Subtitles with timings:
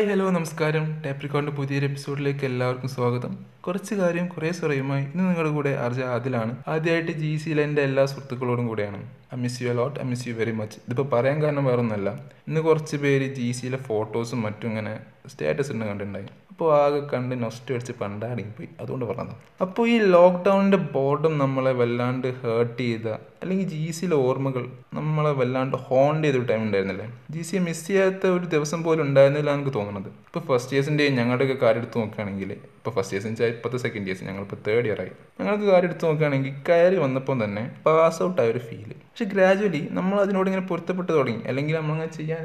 [0.00, 1.02] Hi hello നമസ്കാരം.
[1.06, 3.38] ടേപ്രിക്കോണിന്റെ പുതിയൊരു എപ്പിസോഡിലേക്ക് എല്ലാവർക്കും സ്വാഗതം.
[3.66, 6.56] കുറച്ച് കാര്യം കുറേ സ്വറയുമായി ഇന്ന് നിങ്ങളുടെ കൂടെ അർജ ആദിലാണ്.
[6.68, 9.10] ആദ്യമായിട്ട് ജി സിയിലെ എന്റെ എല്ലാ സുഹൃത്തുക്കളോടും കൂടെയാണ്.
[9.34, 12.10] I miss you a lot I miss you very much ഇതിപ്പോൾ പറയാൻ കാരണം വേറെ ഒന്നല്ല
[12.48, 16.26] ഇന്ന് കുറച്ച് പേര് ജി സിയിലെ ഫോട്ടോസും മറ്റും ഇങ്ങനെ സ്റ്റാറ്റസ് ഉണ്ട് കണ്ടിട്ടുണ്ടായി.
[16.50, 19.36] അപ്പോൾ ആകെ കണ്ട് നൊസ്റ്റ് അടിച്ച് പണ്ടാടിപ്പോയി അതുകൊണ്ട് പറഞ്ഞത്.
[19.60, 23.08] അപ്പോൾ ഈ ലോക്ക്ഡൗണിന്റെ ബോർഡും നമ്മളെ വല്ലാണ്ട് ഹേർട്ട് ചെയ്ത
[23.42, 27.06] അല്ലെങ്കിൽ ജി സിയിലെ ഓർമ്മകൾ നമ്മളെ വല്ലാണ്ട് ഹോണ്ട് ചെയ്തൊരു ടൈം ഉണ്ടായിരുന്നില്ലേ?
[27.34, 31.80] ജി സിയെ മിസ് ചെയ്യാത്ത ഒരു ദിവസം പോലും ഉണ്ടായിരുന്നില്ല എനിക്ക് തോന്നുന്നത് ഇപ്പോൾ ഫസ്റ്റ് ഇയേഴ്സിന്റെ ഞങ്ങളുടെയൊക്കെ കാര്യം
[31.82, 35.12] എടുത്ത് നോക്കുകയാണെങ്കിൽ ഇപ്പോൾ ഫസ്റ്റ് ഇയേഴ്സ് വെച്ചാൽ ഇപ്പോഴത്തെ സെക്കൻഡ് ഇയേഴ്സ് ഞങ്ങളിപ്പോൾ തേർഡ് ഇയർ ആയി.
[35.40, 40.16] ഞങ്ങൾക്ക് കാര്യം എടുത്ത് നോക്കുകയാണെങ്കിൽ കയറി വന്നപ്പോൾ തന്നെ പാസ് ഔട്ട് ആയ ഒരു ഫീൽ പക്ഷെ ഗ്രാജുവലി നമ്മൾ
[40.24, 41.42] അതിനോട് ഇങ്ങനെ പൊരുത്തപ്പെട്ട് തുടങ്ങി.
[41.46, 42.44] അല്ലെങ്കിൽ നമ്മളങ്ങനെ ചെയ്യാൻ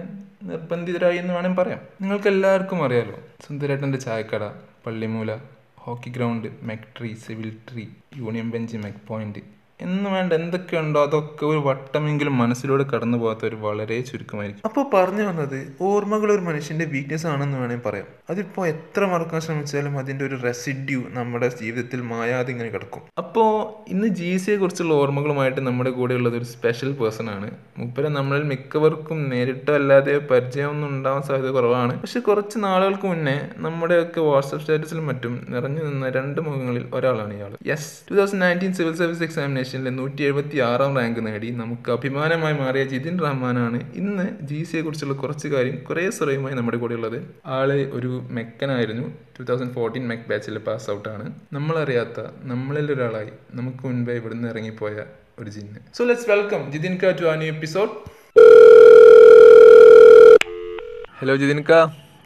[0.52, 1.82] നിർബന്ധിതരായി എന്ന് വേണമെങ്കിൽ പറയാം.
[2.02, 4.43] നിങ്ങൾക്ക് എല്ലാവർക്കും അറിയാലോ സുന്ദരേട്ടന്റെ ചായക്കട
[4.88, 5.32] Pallimoola
[5.85, 7.85] hockey ground mech tree civil tree
[8.21, 9.43] union bench mech point.
[9.79, 14.62] എന്ന് വേണ്ട എന്തൊക്കെയുണ്ടോ അതൊക്കെ ഒരു വട്ടമെങ്കിലും മനസ്സിലൂടെ കടന്നു പോകാത്ത ഒരു വളരെ ചുരുക്കമായിരിക്കും.
[14.65, 18.05] അപ്പോൾ പറഞ്ഞു വന്നത് ഓർമ്മകൾ ഒരു മനുഷ്യന്റെ വീക്ക്നെസ് ആണെന്ന് വേണമെങ്കിൽ പറയാം.
[18.29, 23.01] അതിപ്പോൾ എത്ര മറക്കാൻ ശ്രമിച്ചാലും അതിന്റെ ഒരു റെസിഡ്യൂ നമ്മുടെ ജീവിതത്തിൽ മായാതെ ഇങ്ങനെ കിടക്കും.
[23.18, 23.49] അപ്പോൾ
[23.87, 27.51] ഇന്ന് ജി സിയെ കുറിച്ചുള്ള ഓർമ്മകളുമായിട്ട് നമ്മുടെ കൂടെ ഉള്ളത് ഒരു സ്പെഷ്യൽ പേഴ്സൺ ആണ്.
[27.77, 32.01] മുപ്പരെ നമ്മളിൽ മിക്കവർക്കും നേരിട്ടോ അല്ലാതെ പരിചയമൊന്നും ഉണ്ടാവാൻ സാധ്യത കുറവാണ്.
[32.01, 37.91] പക്ഷെ കുറച്ച് നാളുകൾക്ക് മുന്നേ നമ്മുടെയൊക്കെ വാട്സപ്പ് സ്റ്റാറ്റസിലും മറ്റും നിറഞ്ഞു നിന്ന രണ്ട് മുഖങ്ങളിൽ ഒരാളാണ് ഇയാൾ yes
[38.09, 39.23] two thousand nineteen civil service
[39.66, 41.49] എക്സാമിനേഷനിലെ നൂറ്റി എഴുപത്തി ആറാം റാങ്ക് നേടി.
[41.62, 46.96] നമുക്ക് അഭിമാനമായി മാറിയ ജിതിൻ റഹ്മാനാണ് ഇന്ന് ജി സിയെ കുറിച്ചുള്ള കുറച്ച് കാര്യം കുറേ സ്വറയുമായി നമ്മുടെ കൂടെ
[46.99, 47.18] ഉള്ളത്
[47.58, 49.05] ആൾ ഒരു മെക്കനായിരുന്നു.
[49.38, 51.26] ടു തൗസൻഡ് ഫോർട്ടീൻ മെക് ബാച്ചിൽ പാസ് ഔട്ടാണ്
[51.58, 52.20] നമ്മളറിയാത്ത
[52.52, 54.96] നമ്മളിൽ ഒരാളായി നമുക്ക് മുൻപേ ഇവിടുന്ന് ഇറങ്ങിപ്പോയ
[55.41, 57.91] ഒരു ജിന്ന് സോ ലെറ്റ്സ് വെൽക്കം ജിതിൻ കാ ടു ആ ന്യൂ എപ്പിസോഡ്
[61.20, 61.77] ഹലോ ജിതിൻ കാ.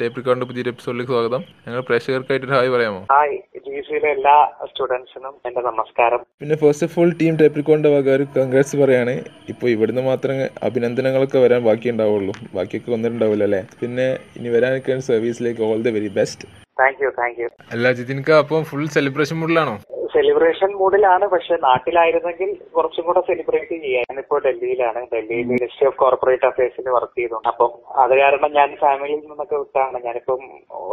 [0.01, 1.41] ടേപ്പ് റെക്കോർഡിന്റെ പുതിയൊരു എപ്പിസോഡിലേക്ക് സ്വാഗതം.
[1.65, 3.01] ഞങ്ങൾ പ്രേക്ഷകർക്കായിട്ട് ഹായ് പറയാമോ?
[3.13, 4.35] ഹായ് ജിസിയിലെ എല്ലാ
[4.69, 6.21] സ്റ്റുഡൻസിനും എന്റെ നമസ്കാരം.
[6.41, 9.13] പിന്നെ ഫസ്റ്റ് ഓഫ് ഓൾ ടീം ടേപ്രിക്കോണിന്റെ വക ഒരു കൺഗ്രാറ്റ്സ് പറയാണ്.
[9.53, 12.33] ഇപ്പൊ ഇവിടുന്ന് മാത്രമേ അഭിനന്ദനങ്ങളൊക്കെ വരാൻ ബാക്കി ഉണ്ടാവുള്ളൂ.
[12.55, 13.61] ബാക്കിയൊക്കെ വന്നിട്ടുണ്ടാവില്ല അല്ലേ?
[13.81, 14.07] പിന്നെ
[14.39, 16.47] ഇനി വരാനൊക്കെ സർവീസിലേക്ക് all the very best
[16.81, 19.73] thank you thank you അല്ല ജിതിൻക അപ്പം ഫുൾ സെലിബ്രേഷൻ മൂഡിലാണോ
[20.13, 24.05] സെലിബ്രേഷൻ മൂഡിലാണ് പക്ഷെ നാട്ടിലായിരുന്നെങ്കിൽ കുറച്ചും കൂടെ സെലിബ്രേറ്റ് ചെയ്യാം.
[24.09, 25.01] ഞാനിപ്പോ ഡൽഹിയിലാണ്.
[25.13, 27.71] ഡൽഹിയിൽ മിനിസ്ട്രി ഓഫ് കോർപ്പറേറ്റ് അഫയേഴ്സിൽ വർക്ക് ചെയ്തുണ്ട് അപ്പം
[28.03, 29.99] അത് കാരണം ഞാൻ ഫാമിലിയിൽ നിന്നൊക്കെ വിട്ടാണ്.
[30.07, 30.43] ഞാനിപ്പം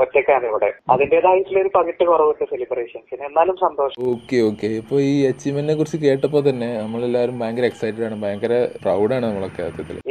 [0.05, 0.71] ഒറ്റക്കാണ് ഇവിടെ.
[0.94, 4.00] അതിന്റേതായിട്ടുള്ള ഒരു പകിട്ട് കുറവുണ്ട് സെലിബ്രേഷൻസിന് എന്നാലും സന്തോഷം.
[4.12, 8.19] ഓക്കെ ഓക്കെ ഇപ്പൊ ഈ അച്ചീവ്മെന്റിനെ കുറിച്ച് കേട്ടപ്പോ തന്നെ നമ്മളെല്ലാവരും ഭയങ്കര എക്സൈറ്റഡ് ആണ്.
[8.25, 9.62] ഭയങ്കര പ്രൗഡാണ് നമ്മളൊക്കെ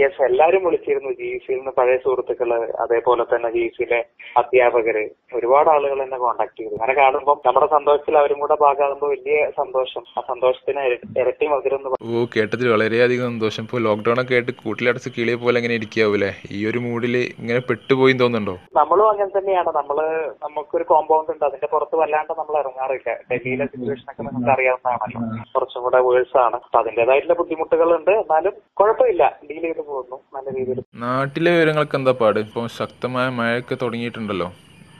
[0.03, 1.11] യെസ് എല്ലാരും വിളിച്ചിരുന്നു.
[1.19, 2.51] ജി സിയിൽ നിന്ന് പഴയ സുഹൃത്തുക്കൾ
[2.85, 3.99] അതേപോലെ തന്നെ ജി സിയിലെ
[4.41, 5.03] അധ്യാപകര്
[5.37, 6.73] ഒരുപാട് ആളുകൾ എന്നെ കോണ്ടാക്ട് ചെയ്തു.
[6.75, 8.55] അങ്ങനെ കാണുമ്പോൾ നമ്മുടെ സന്തോഷത്തിൽ അവരും കൂടെ
[8.95, 10.03] ഭാഗമാകുമ്പോൾ വലിയ സന്തോഷം.
[10.17, 10.81] ആ സന്തോഷത്തിന്
[11.21, 11.81] ഇരട്ടി മധുരം
[12.15, 13.63] ഓ കേട്ടതിൽ വളരെയധികം സന്തോഷം.
[13.63, 16.31] ഇപ്പോൾ ലോക്ക്ഡൌൺ ഒക്കെ ആയിട്ട് കൂട്ടിലടച്ച് കിളിയെ പോലെ അങ്ങനെ ഇരിക്കാവൂലേ?
[16.51, 18.55] ഈ ഒരു മൂഡിൽ ഇങ്ങനെ പെട്ടുപോയി തോന്നുന്നുണ്ടോ?
[18.79, 19.71] നമ്മളും അങ്ങനെ തന്നെയാണ്.
[19.79, 19.97] നമ്മൾ
[20.45, 21.45] നമുക്കൊരു കോമ്പൗണ്ട് ഉണ്ട്.
[21.45, 23.09] അതിന്റെ പുറത്ത് വല്ലാണ്ട് നമ്മൾ ഇറങ്ങാറില്ല.
[23.31, 26.57] ഡൽഹിയിലെ സിറ്റുവേഷൻ ഒക്കെ നിങ്ങൾക്ക് അറിയാവുന്നതാണ് കുറച്ചും കൂടെ വേഴ്സ് ആണ്.
[26.65, 28.13] അപ്പൊ അതിന്റേതായിട്ടുള്ള ബുദ്ധിമുട്ടുകളുണ്ട്.
[28.23, 29.23] എന്നാലും കുഴപ്പമില്ല.
[29.51, 30.19] ഡീൽ ചെയ്ത് പോകുന്നു.
[30.35, 30.81] നല്ല രീതിയിൽ.
[30.95, 32.39] നാട്ടിലെ വിവരങ്ങൾക്ക് എന്താ പാട്?
[32.39, 34.49] ഇപ്പോൾ ശക്തമായ മഴയൊക്കെ തുടങ്ങിയിട്ടുണ്ടല്ലോ.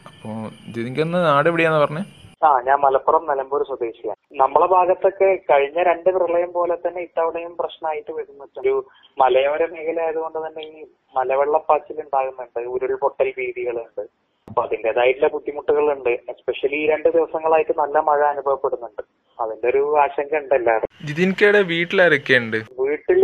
[0.10, 0.36] അപ്പോൾ
[0.74, 2.04] ജിതിൻക്കെന്ന് നാട് എവിടെയാന്ന് പറഞ്ഞേ?
[2.44, 4.20] ആ ഞാൻ മലപ്പുറം നിലമ്പൂർ സ്വദേശിയാണ്.
[4.42, 8.60] നമ്മളെ ഭാഗത്തൊക്കെ കഴിഞ്ഞ രണ്ട് പ്രളയം പോലെ തന്നെ ഇത്തവണയും പ്രശ്നമായിട്ട് വരുന്നുണ്ട്.
[8.60, 8.74] ഒരു
[9.20, 10.86] മലയോര മേഖല ആയതുകൊണ്ട് തന്നെ ഈ
[11.16, 14.04] മലവെള്ളപ്പാച്ചിൽ ഉണ്ടാകുന്നുണ്ട് ഉരുൾപൊട്ടൽ ഭീതികളുണ്ട്.
[14.48, 16.10] അപ്പൊ അതിന്റേതായിട്ടുള്ള ബുദ്ധിമുട്ടുകളുണ്ട്.
[16.10, 19.02] എസ്പെഷ്യലി ഈ രണ്ട് ദിവസങ്ങളായിട്ട് നല്ല മഴ അനുഭവപ്പെടുന്നുണ്ട്.
[19.40, 20.90] അതിന്റെ ഒരു ആശങ്ക ഉണ്ട് എല്ലാവരും.
[21.06, 23.24] ജിതിൻകയുടെ വീട്ടിലാരൊക്കെയുണ്ട് വീട്ടിൽ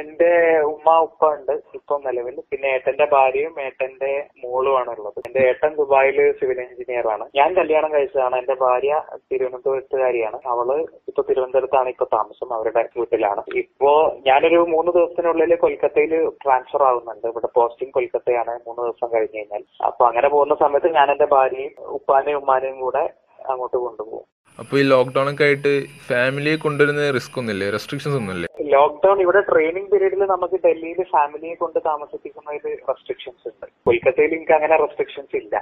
[0.00, 0.30] എന്റെ
[0.62, 1.52] ഉമ്മ ഉപ്പ ഉണ്ട്.
[1.74, 5.18] ഇപ്പൊ നിലവിൽ പിന്നെ ഏട്ടന്റെ ഭാര്യയും ഏട്ടന്റെ മോളുമാണ് ഉള്ളത്.
[5.26, 7.24] എന്റെ ഏട്ടൻ ദുബായിൽ സിവിൽ എഞ്ചിനീയർ ആണ്.
[7.34, 8.36] ഞാൻ കല്യാണം കഴിച്ചതാണ്.
[8.36, 9.02] എന്റെ ഭാര്യ
[9.32, 10.40] തിരുവനന്തപുരത്തുകാരിയാണ്.
[10.46, 12.54] അവൾ ഇപ്പൊ തിരുവനന്തപുരത്താണ് ഇപ്പൊ താമസം.
[12.54, 13.44] അവരുടെ വീട്ടിലാണ്.
[13.54, 13.92] ഇപ്പോ
[14.26, 17.26] ഞാനൊരു മൂന്ന് ദിവസത്തിനുള്ളിൽ കൊൽക്കത്തയിൽ ട്രാൻസ്ഫർ ആവുന്നുണ്ട്.
[17.26, 19.64] ഇവിടെ പോസ്റ്റിംഗ് കൊൽക്കത്തയാണ് മൂന്ന് ദിവസം കഴിഞ്ഞു കഴിഞ്ഞാൽ.
[19.86, 23.04] അപ്പൊ അങ്ങനെ പോകുന്ന സമയത്ത് ഞാൻ എന്റെ ഭാര്യയും ഉപ്പാനെയും ഉമ്മാനെയും കൂടെ
[23.48, 24.26] അങ്ങോട്ട് കൊണ്ടുപോകും.
[24.58, 25.72] അപ്പൊ ഈ ലോക്ക്ഡൌൺ ഒക്കെ ആയിട്ട്
[26.08, 27.70] ഫാമിലിയെ കൊണ്ടുവരുന്ന റിസ്ക് ഒന്നുമില്ലേ?
[27.70, 28.48] റെസ്ട്രിക്ഷൻസ് ഒന്നുമില്ലേ?
[28.74, 33.66] ലോക്ക്ഡൌൺ ഇവിടെ ട്രെയിനിങ് പീരീഡിൽ നമുക്ക് ഡൽഹിയിൽ ഫാമിലിയെ കൊണ്ട് താമസിപ്പിക്കുന്നതിൽ റെസ്ട്രിക്ഷൻസ് ഉണ്ട്.
[33.86, 35.56] കൊൽക്കത്തയിൽ എനിക്ക് അങ്ങനെ റെസ്ട്രിക്ഷൻസ് ഇല്ല.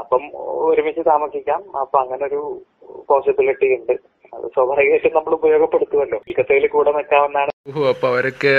[0.00, 0.24] അപ്പം
[0.70, 1.62] ഒരുമിച്ച് താമസിക്കാം.
[1.76, 2.42] അപ്പൊ അങ്ങനെ ഒരു
[3.08, 3.94] പോസിബിലിറ്റി ഉണ്ട്.
[4.34, 6.18] അത് സ്വാഭാവികമായിട്ടും നമ്മൾ ഉപയോഗപ്പെടുത്തുമല്ലോ.
[6.18, 8.52] കൊൽക്കത്തയിൽ കൂടെ നിൽക്കാവുന്നതാണ് ഓഹോ അപ്പോൾ അവരൊക്കെ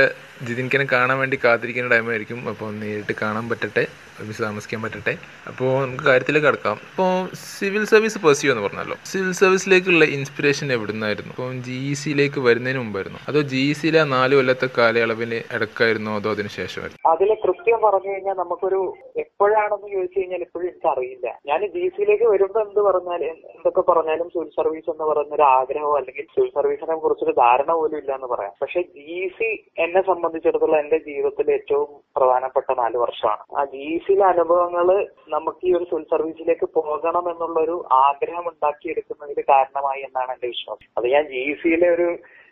[0.48, 3.84] ജിതിൻകനെ കാണാൻ വേണ്ടി കാത്തിരിക്കുന്ന ടൈമായിരിക്കും അപ്പോൾ നേരിട്ട് കാണാൻ പറ്റട്ടെ
[4.20, 5.14] ഒരുമിച്ച് താമസിക്കാൻ പറ്റട്ടെ.
[5.50, 6.76] അപ്പോൾ നമുക്ക് കാര്യത്തിലേക്ക് കടക്കാം.
[6.92, 7.12] ഇപ്പോൾ
[7.58, 8.98] സിവിൽ സർവീസ് പെർസ്യൂ എന്ന് പറഞ്ഞല്ലോ.
[9.12, 13.20] സിവിൽ സർവീസിലേക്കുള്ള ഇൻസ്പിറേഷൻ എവിടെ നിന്നായിരുന്നു അപ്പോൾ ജി ഇ സിയിലേക്ക് വരുന്നതിന് മുമ്പായിരുന്നു.
[13.28, 16.16] അതോ ജി ഇ സിയിലെ നാല് കൊല്ലത്തെ കാലയളവിന് ഇടക്കായിരുന്നോ?
[16.16, 17.02] അതോ അതിന് ശേഷമായിരുന്നു?
[17.14, 18.80] അതിലെ കൃത്യം പറഞ്ഞു കഴിഞ്ഞാൽ നമുക്കൊരു
[19.24, 24.50] എപ്പോഴാണെന്ന് ചോദിച്ചു കഴിഞ്ഞാൽ ഇപ്പോഴും എനിക്ക് അറിയില്ല ഞാൻ ജി സിയിലേക്ക് വരുമ്പോൾ എന്ത് പറഞ്ഞാൽ എന്തൊക്കെ പറഞ്ഞാലും സിവിൽ
[24.60, 28.54] സർവീസ് എന്ന് പറയുന്ന ഒരു ആഗ്രഹമോ അല്ലെങ്കിൽ സിവിൽ സർവീസിനെ കുറിച്ചൊരു ധാരണ പോലും ഇല്ല എന്ന് പറയാം.
[28.64, 29.50] പക്ഷെ ജി സി
[29.86, 33.46] എന്നെ സംബന്ധിച്ചിടത്തോളം എന്റെ ജീവിതത്തിൽ ഏറ്റവും പ്രധാനപ്പെട്ട നാല് വർഷമാണ്.
[33.58, 34.90] ആ ജി സിയിലെ അനുഭവങ്ങൾ
[35.38, 40.90] നമുക്ക് ഈ ഒരു സിവിൽ സർവീസിലേക്ക് പോകണം എന്നുള്ള ഒരു ആഗ്രഹം ഉണ്ടാക്കിയെടുക്കുന്നതിൽ കാരണമായി എന്നാണ് എന്റെ വിശ്വാസം.
[40.98, 42.10] അത് ഞാൻ ജി സിയിലെ ഒരു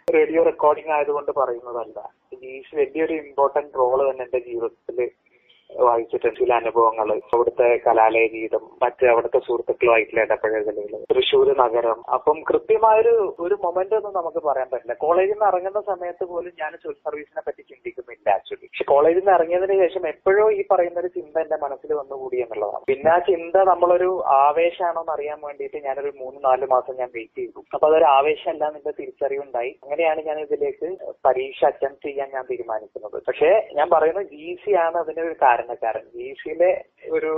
[0.08, 2.00] റേഡിയോ റെക്കോർഡിംഗ് ആയതുകൊണ്ട് പറയുന്നതല്ല.
[2.40, 4.98] സി വലിയൊരു ഇമ്പോർട്ടന്റ് റോൾ തന്നെ എന്റെ ജീവിതത്തിൽ
[5.70, 12.04] വായിച്ചിട്ടുണ്ട് ചില അനുഭവങ്ങൾ അവിടുത്തെ കലാലയ ഗീതം മറ്റ് അവിടുത്തെ സുഹൃത്തുക്കളുമായിട്ടുള്ള ഇടപഴകലുകൾ തൃശ്ശൂർ നഗരം.
[12.14, 14.94] അപ്പം കൃത്യമായൊരു ഒരു മൊമെന്റ് ഒന്നും നമുക്ക് പറയാൻ പറ്റില്ല.
[14.94, 19.78] കോളേജിൽ നിന്ന് ഇറങ്ങുന്ന സമയത്ത് പോലും ഞാൻ സിവിൽ സർവീസിനെ പറ്റി ചിന്തിക്കുന്നില്ല ആക്ച്വലി പക്ഷെ കോളേജിൽ നിന്ന് ഇറങ്ങിയതിന്
[19.84, 22.84] ശേഷം എപ്പോഴോ ഈ പറയുന്ന ഒരു ചിന്ത എന്റെ മനസ്സിൽ വന്നുകൂടി എന്നുള്ളതാണ്.
[22.86, 27.64] പിന്നെ ആ ചിന്ത നമ്മളൊരു ആവേശമാണോ എന്ന് അറിയാൻ വേണ്ടിയിട്ട് ഞാനൊരു മൂന്ന് നാല് മാസം ഞാൻ വെയിറ്റ് ചെയ്തു.
[27.74, 29.80] അപ്പൊ അതൊരു ആവേശമല്ല എന്നുള്ള തിരിച്ചറിവുണ്ടായി.
[29.84, 33.24] അങ്ങനെയാണ് ഞാൻ ഇതിലേക്ക് പരീക്ഷ അറ്റംപ്റ്റ് ചെയ്യാൻ ഞാൻ തീരുമാനിക്കുന്നത്.
[33.28, 34.28] പക്ഷേ ഞാൻ പറയുന്നത്
[34.76, 36.04] ആണ് അതിനൊരു കാരണക്കാരൻ.
[36.42, 36.72] സിയിലെ
[37.12, 37.32] ഒരു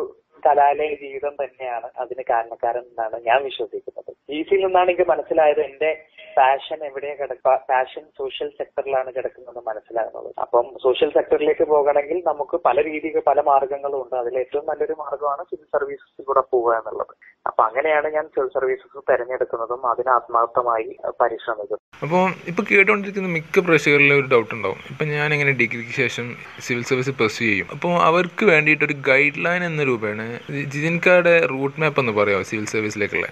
[0.45, 4.11] കലാലയ ജീവിതം തന്നെയാണ് അതിന് കാരണക്കാരൻ എന്നാണ് ഞാൻ വിശ്വസിക്കുന്നത്.
[4.47, 5.91] സിയിൽ നിന്നാണ് എനിക്ക് മനസ്സിലായത് എന്റെ
[6.37, 10.29] പാഷൻ എവിടെയാ കിടക്കുക പാഷൻ സോഷ്യൽ സെക്ടറിലാണ് കിടക്കുന്നത് മനസ്സിലാകുന്നത്.
[10.43, 15.67] അപ്പം സോഷ്യൽ സെക്ടറിലേക്ക് പോകണമെങ്കിൽ നമുക്ക് പല രീതിയിൽ പല മാർഗങ്ങളും ഉണ്ട് അതിൽ ഏറ്റവും നല്ലൊരു മാർഗമാണ് സിവിൽ
[15.77, 17.13] സർവീസസിൽ കൂടെ പോവുക എന്നുള്ളത്.
[17.51, 20.89] അപ്പൊ അങ്ങനെയാണ് ഞാൻ സിവിൽ സർവീസസ് തെരഞ്ഞെടുക്കുന്നതും അതിന് ആത്മാർത്ഥമായി
[21.21, 21.81] പരിശ്രമിക്കുന്നത്.
[22.05, 22.21] അപ്പോൾ
[22.51, 24.79] ഇപ്പൊ കേട്ടുകൊണ്ടിരിക്കുന്ന മിക്ക പ്രേക്ഷകരിലും ഒരു ഡൗട്ട് ഉണ്ടാവും.
[24.91, 26.27] ഇപ്പൊ ഞാൻ എങ്ങനെ ഡിഗ്രിക്ക് ശേഷം
[26.65, 27.67] സിവിൽ സർവീസ് പെർസ്യൂ ചെയ്യും?
[27.75, 30.27] അപ്പോൾ അവർക്ക് വേണ്ടിയിട്ട് ഒരു ഗൈഡ് ലൈൻ എന്ന രൂപയാണ്
[30.73, 33.29] ജിതിൻകാരുടെ റൂട്ട് മാപ്പ് എന്ന് പറയാമോ സിവിൽ സർവീസിലേക്കുള്ള?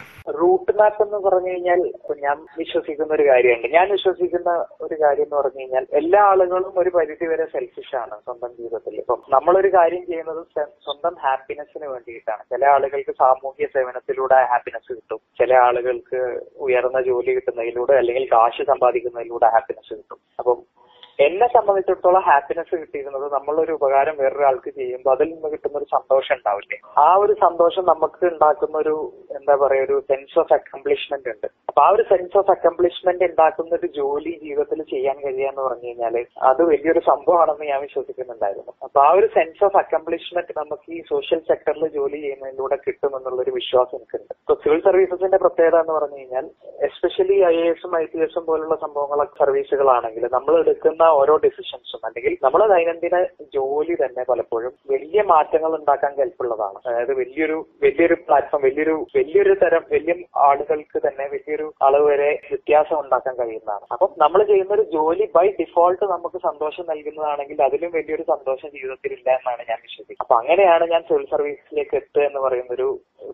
[0.80, 1.80] മാപ്പ് എന്ന് പറഞ്ഞു കഴിഞ്ഞാൽ
[2.24, 3.68] ഞാൻ വിശ്വസിക്കുന്ന ഒരു കാര്യമുണ്ട്.
[3.68, 8.52] ഞാൻ വിശ്വസിക്കുന്ന ഒരു കാര്യം എന്ന് പറഞ്ഞു കഴിഞ്ഞാൽ എല്ലാ ആളുകളും ഒരു പരിധി വരെ സെൽഫിഷ് ആണ് സ്വന്തം
[8.60, 8.96] ജീവിതത്തിൽ.
[8.96, 12.44] ഇപ്പം നമ്മളൊരു കാര്യം ചെയ്യുന്നത് സ്വന്തം ഹാപ്പിനെസ്സിന് വേണ്ടിയിട്ടാണ്.
[12.44, 15.20] ചില ആളുകൾക്ക് സാമൂഹ്യ സേവനത്തിലൂടെ ഹാപ്പിനെസ് കിട്ടും.
[15.40, 16.22] ചില ആളുകൾക്ക്
[16.58, 20.20] ഉയർന്ന ജോലി കിട്ടുന്നതിലൂടെ അല്ലെങ്കിൽ കാശ് സമ്പാദിക്കുന്നതിലൂടെ ഹാപ്പിനെസ് കിട്ടും.
[20.40, 20.58] അപ്പം
[21.26, 26.78] എന്നെ സംബന്ധിച്ചിടത്തോളം ഹാപ്പിനെസ് കിട്ടിയിരുന്നത് നമ്മളൊരു ഉപകാരം വേറൊരാൾക്ക് ചെയ്യുമ്പോൾ അതിൽ നിന്ന് കിട്ടുന്ന ഒരു സന്തോഷം ഉണ്ടാവില്ലേ?
[27.06, 28.94] ആ ഒരു സന്തോഷം നമുക്ക് ഉണ്ടാക്കുന്ന ഒരു
[29.38, 31.48] എന്താ പറയാ ഒരു സെൻസ് ഓഫ് അക്കംപ്ലിഷ്മെന്റ് ഉണ്ട്.
[31.70, 36.16] അപ്പൊ ആ ഒരു സെൻസ് ഓഫ് അക്കംപ്ലിഷ്മെന്റ് ഉണ്ടാക്കുന്ന ഒരു ജോലി ജീവിതത്തിൽ ചെയ്യാൻ കഴിയാന്ന് പറഞ്ഞു കഴിഞ്ഞാൽ
[36.52, 38.74] അത് വലിയൊരു സംഭവമാണെന്ന് ഞാൻ വിശ്വസിക്കുന്നുണ്ടായിരുന്നു.
[38.88, 43.98] അപ്പൊ ആ ഒരു സെൻസ് ഓഫ് അക്കംപ്ലിഷ്മെന്റ് നമുക്ക് ഈ സോഷ്യൽ സെക്ടറിൽ ജോലി ചെയ്യുന്നതിലൂടെ കിട്ടുമെന്നുള്ള ഒരു വിശ്വാസം
[44.00, 44.34] എനിക്കുണ്ട്.
[44.44, 46.48] ഇപ്പൊ സിവിൽ സർവീസസിന്റെ പ്രത്യേകത എന്ന് പറഞ്ഞു കഴിഞ്ഞാൽ
[46.90, 52.34] എസ്പെഷ്യലി ഐ എ എസും ഐ പി എസും പോലുള്ള സംഭവങ്ങളൊക്കെ സർവീസുകളാണെങ്കിൽ നമ്മൾ എടുക്കുന്ന ഓരോ ഡിസിഷൻസും അല്ലെങ്കിൽ
[52.46, 53.18] നമ്മുടെ ദൈനംദിന
[53.56, 60.16] ജോലി തന്നെ പലപ്പോഴും വലിയ മാറ്റങ്ങൾ ഉണ്ടാക്കാൻ കെൽപ്പുള്ളതാണ് അതായത് വലിയൊരു വലിയൊരു പ്ലാറ്റ്ഫോം വലിയൊരു വലിയൊരു തരം വലിയ
[60.48, 63.86] ആളുകൾക്ക് തന്നെ വലിയൊരു അളവ് വരെ വ്യത്യാസം ഉണ്ടാക്കാൻ കഴിയുന്നതാണ്.
[63.96, 69.30] അപ്പം നമ്മൾ ചെയ്യുന്ന ഒരു ജോലി ബൈ ഡിഫോൾട്ട് നമുക്ക് സന്തോഷം നൽകുന്നതാണെങ്കിൽ അതിലും വലിയൊരു സന്തോഷം ജീവിതത്തിൽ ഇല്ല
[69.38, 70.24] എന്നാണ് ഞാൻ വിശ്വസിക്കുന്നത്.
[70.26, 72.90] അപ്പൊ അങ്ങനെയാണ് ഞാൻ സിവിൽ സർവീസിലേക്ക് എത്തുക എന്ന് പറയുന്ന ഒരു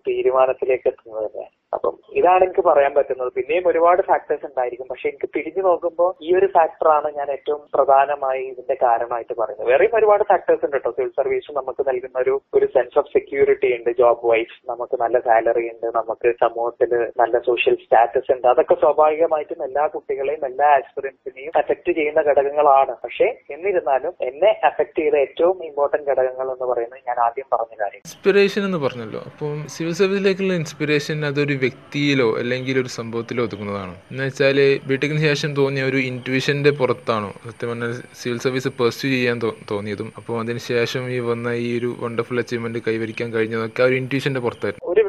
[0.08, 1.48] തീരുമാനത്തിലേക്ക് എത്തുന്നത് തന്നെ.
[1.74, 3.34] അപ്പം ഇതാണ് എനിക്ക് പറയാൻ പറ്റുന്നത്.
[3.34, 4.88] പിന്നെയും ഒരുപാട് ഫാക്ടേഴ്സ് ഉണ്ടായിരിക്കും.
[4.90, 9.70] പക്ഷെ എനിക്ക് തിരിഞ്ഞു നോക്കുമ്പോൾ ഈ ഒരു ഫാക്ടറാണ് ഞാൻ ഏറ്റവും പ്രധാനമായി ഇതിന്റെ കാരണമായിട്ട് പറയുന്നത്.
[9.70, 13.90] വേറെയും ഒരുപാട് ഫാക്ടേഴ്സ് ഉണ്ട് കേട്ടോ സിവിൽ സർവീസ് നമുക്ക് നൽകുന്ന ഒരു ഒരു സെൻസ് ഓഫ് സെക്യൂരിറ്റി ഉണ്ട്.
[14.00, 15.88] ജോബ് വൈസ് നമുക്ക് നല്ല സാലറി ഉണ്ട്.
[15.98, 18.48] നമുക്ക് സമൂഹത്തിൽ നല്ല സോഷ്യൽ സ്റ്റാറ്റസ് ഉണ്ട്.
[18.48, 22.96] അതൊക്കെ സ്വാഭാവികമായിട്ടും എല്ലാ കുട്ടികളെയും എല്ലാ ആക്സ്പീരിയൻസിനെയും അഫക്ട് ചെയ്യുന്ന ഘടകങ്ങളാണ്.
[23.04, 28.02] പക്ഷേ എന്നിരുന്നാലും എന്നെ അഫക്ട് ചെയ്ത ഏറ്റവും ഇമ്പോർട്ടന്റ് ഘടകങ്ങൾ എന്ന് പറയുന്നത് ഞാൻ ആദ്യം പറഞ്ഞ കാര്യം.
[28.06, 29.20] ഇൻസ്പിറേഷൻ എന്ന് പറഞ്ഞല്ലോ.
[29.20, 33.96] അപ്പം സിവിൽ സർവീസിലേക്കുള്ള ഇൻസ്പിറേഷൻ അതൊരു വ്യക്തിയിലോ അല്ലെങ്കിൽ ഒരു സംഭവത്തിലോ ഒതുക്കുന്നതാണ്.
[34.12, 37.34] എന്ന് വെച്ചാൽ ബിടെക്കിന് ശേഷം തോന്നിയ ഒരു ഇന്റുവിഷന്റെ പുറത്താണോ?
[37.46, 39.40] സത്യം പറഞ്ഞാൽ സിവിൽ സർവീസ് പെർസ്യൂ ചെയ്യാൻ
[39.72, 40.14] തോന്നിയതും.
[40.18, 44.92] അപ്പോൾ അതിന് ശേഷം ഈ വന്ന ഈ ഒരു വണ്ടർഫുൾ അച്ചീവ്മെന്റ് കൈവരിക്കാൻ കഴിഞ്ഞതൊക്കെ ആ ഒരു ഇന്റുവിഷന്റെ പുറത്തായിരുന്നു.
[44.94, 45.04] ഒരു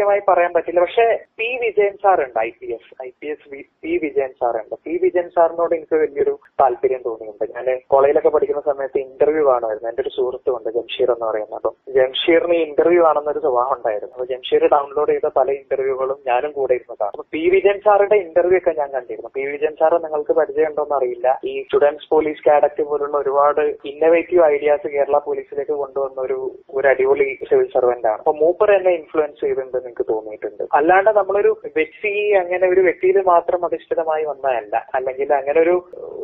[0.00, 0.80] കൃത്യമായി പറയാൻ പറ്റില്ല.
[0.80, 1.48] പക്ഷെ പി.
[1.56, 3.02] വിജയൻ സാർ ഉണ്ട് I P S.
[3.06, 3.48] I P S
[3.82, 3.98] P.
[4.02, 4.74] Vijayan sir ഉണ്ട്.
[4.74, 4.92] പി.
[5.02, 7.52] വിജയൻ സാറിനോട് എനിക്ക് വലിയൊരു താല്പര്യം തോന്നിയിട്ടുണ്ട്.
[7.56, 9.88] ഞാൻ കോളേജിലൊക്കെ പഠിക്കുന്ന സമയത്ത് ഇന്റർവ്യൂ കാണുമായിരുന്നു.
[9.88, 14.14] എന്റെ ഒരു സുഹൃത്തുണ്ട് ജംഷീർ എന്ന് പറയുന്നത് അപ്പം ജംഷീറിന് ഇന്റർവ്യൂ ആണെന്നൊരു സ്വഭാവം ഉണ്ടായിരുന്നു.
[14.14, 17.42] അപ്പൊ ജംഷീർ ഡൗൺലോഡ് ചെയ്ത പല ഇന്റർവ്യൂകളും ഞാനും കൂടെ ഇരുന്നതാണ് അപ്പൊ പി.
[17.50, 19.30] വിജയൻ സാറിന്റെ ഇന്റർവ്യൂ ഒക്കെ ഞാൻ കണ്ടിരുന്നു.
[19.34, 19.42] പി.
[19.42, 21.40] വിജയൻ സാറ് നിങ്ങൾക്ക് പരിചയമുണ്ടോന്ന് അറിയില്ല.
[21.44, 26.38] ഈ സ്റ്റുഡൻസ് പോലീസ് കാഡറ്റ് പോലുള്ള ഒരുപാട് ഇന്നവേറ്റീവ് ഐഡിയാസ് കേരള പോലീസിലേക്ക് കൊണ്ടുവന്ന ഒരു
[26.70, 28.18] ഒരു അടിപൊളി സിവിൽ സർവന്റ് ആണ്.
[28.18, 30.64] അപ്പൊ മൂപ്പർ എന്നെ ഇൻഫ്ലുവൻസ് ചെയ്തിട്ടുണ്ടെന്ന് എനിക്ക് തോന്നിയിട്ടുണ്ട്.
[30.80, 34.76] അല്ലാണ്ട് നമ്മളൊരു വ്യക്തി അങ്ങനെ ഒരു വ്യക്തിയിൽ മാത്രം അധിഷ്ഠിതമായി വന്നതല്ല.
[34.98, 35.76] അല്ലെങ്കിൽ അങ്ങനെ ഒരു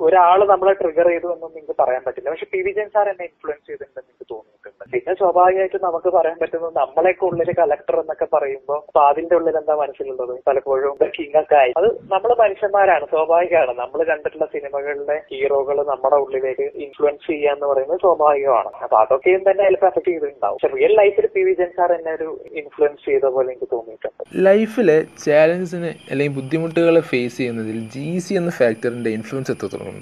[0.07, 2.31] ഒരാൾ നമ്മളെ ട്രിഗർ ചെയ്തു എന്നൊന്നും നിങ്ങൾക്ക് പറയാൻ പറ്റില്ല.
[2.33, 4.85] പക്ഷെ പി വിജയൻ സാർ എന്നെ ഇൻഫ്ലുവൻസ് ചെയ്തിട്ടുണ്ടെന്ന് എനിക്ക് തോന്നിയിട്ടുണ്ട്.
[4.95, 10.35] പിന്നെ സ്വാഭാവികമായിട്ടും നമുക്ക് പറയാൻ പറ്റുന്നത് നമ്മളെയൊക്കെ ഉള്ളിൽ കലക്ടർ എന്നൊക്കെ പറയുമ്പോൾ അപ്പൊ അതിന്റെ ഉള്ളിൽ എന്താ മനസ്സിലുള്ളത്?
[10.49, 11.73] പലപ്പോഴും കിങ് ഒക്കെ ആയി.
[11.81, 13.75] അത് നമ്മൾ മനുഷ്യന്മാരാണ് സ്വാഭാവികമാണ്.
[13.83, 18.73] നമ്മൾ കണ്ടിട്ടുള്ള സിനിമകളിലെ ഹീറോകൾ നമ്മുടെ ഉള്ളിലേക്ക് ഇൻഫ്ലുവൻസ് ചെയ്യുക എന്ന് പറയുന്നത് സ്വാഭാവികമാണ്.
[18.85, 20.57] അപ്പൊ അതൊക്കെയും തന്നെ ചിലപ്പോൾ അഫക്ട് ചെയ്തിട്ടുണ്ടാവും.
[20.57, 22.29] പക്ഷെ റിയൽ ലൈഫിൽ പി വിജയൻ സാർ എന്നെ ഒരു
[22.63, 24.23] ഇൻഫ്ലുവൻസ് ചെയ്ത പോലെ എനിക്ക് തോന്നിയിട്ടുണ്ട്.
[24.47, 29.97] ലൈഫിലെ ചാലഞ്ചസിന് അല്ലെങ്കിൽ ബുദ്ധിമുട്ടുകളെ ഫേസ് ചെയ്യുന്നതിൽ ജി സി എന്ന ഫാക്ടറിന്റെ ഇൻഫ്ലുവൻസ് എത്രത്തോളം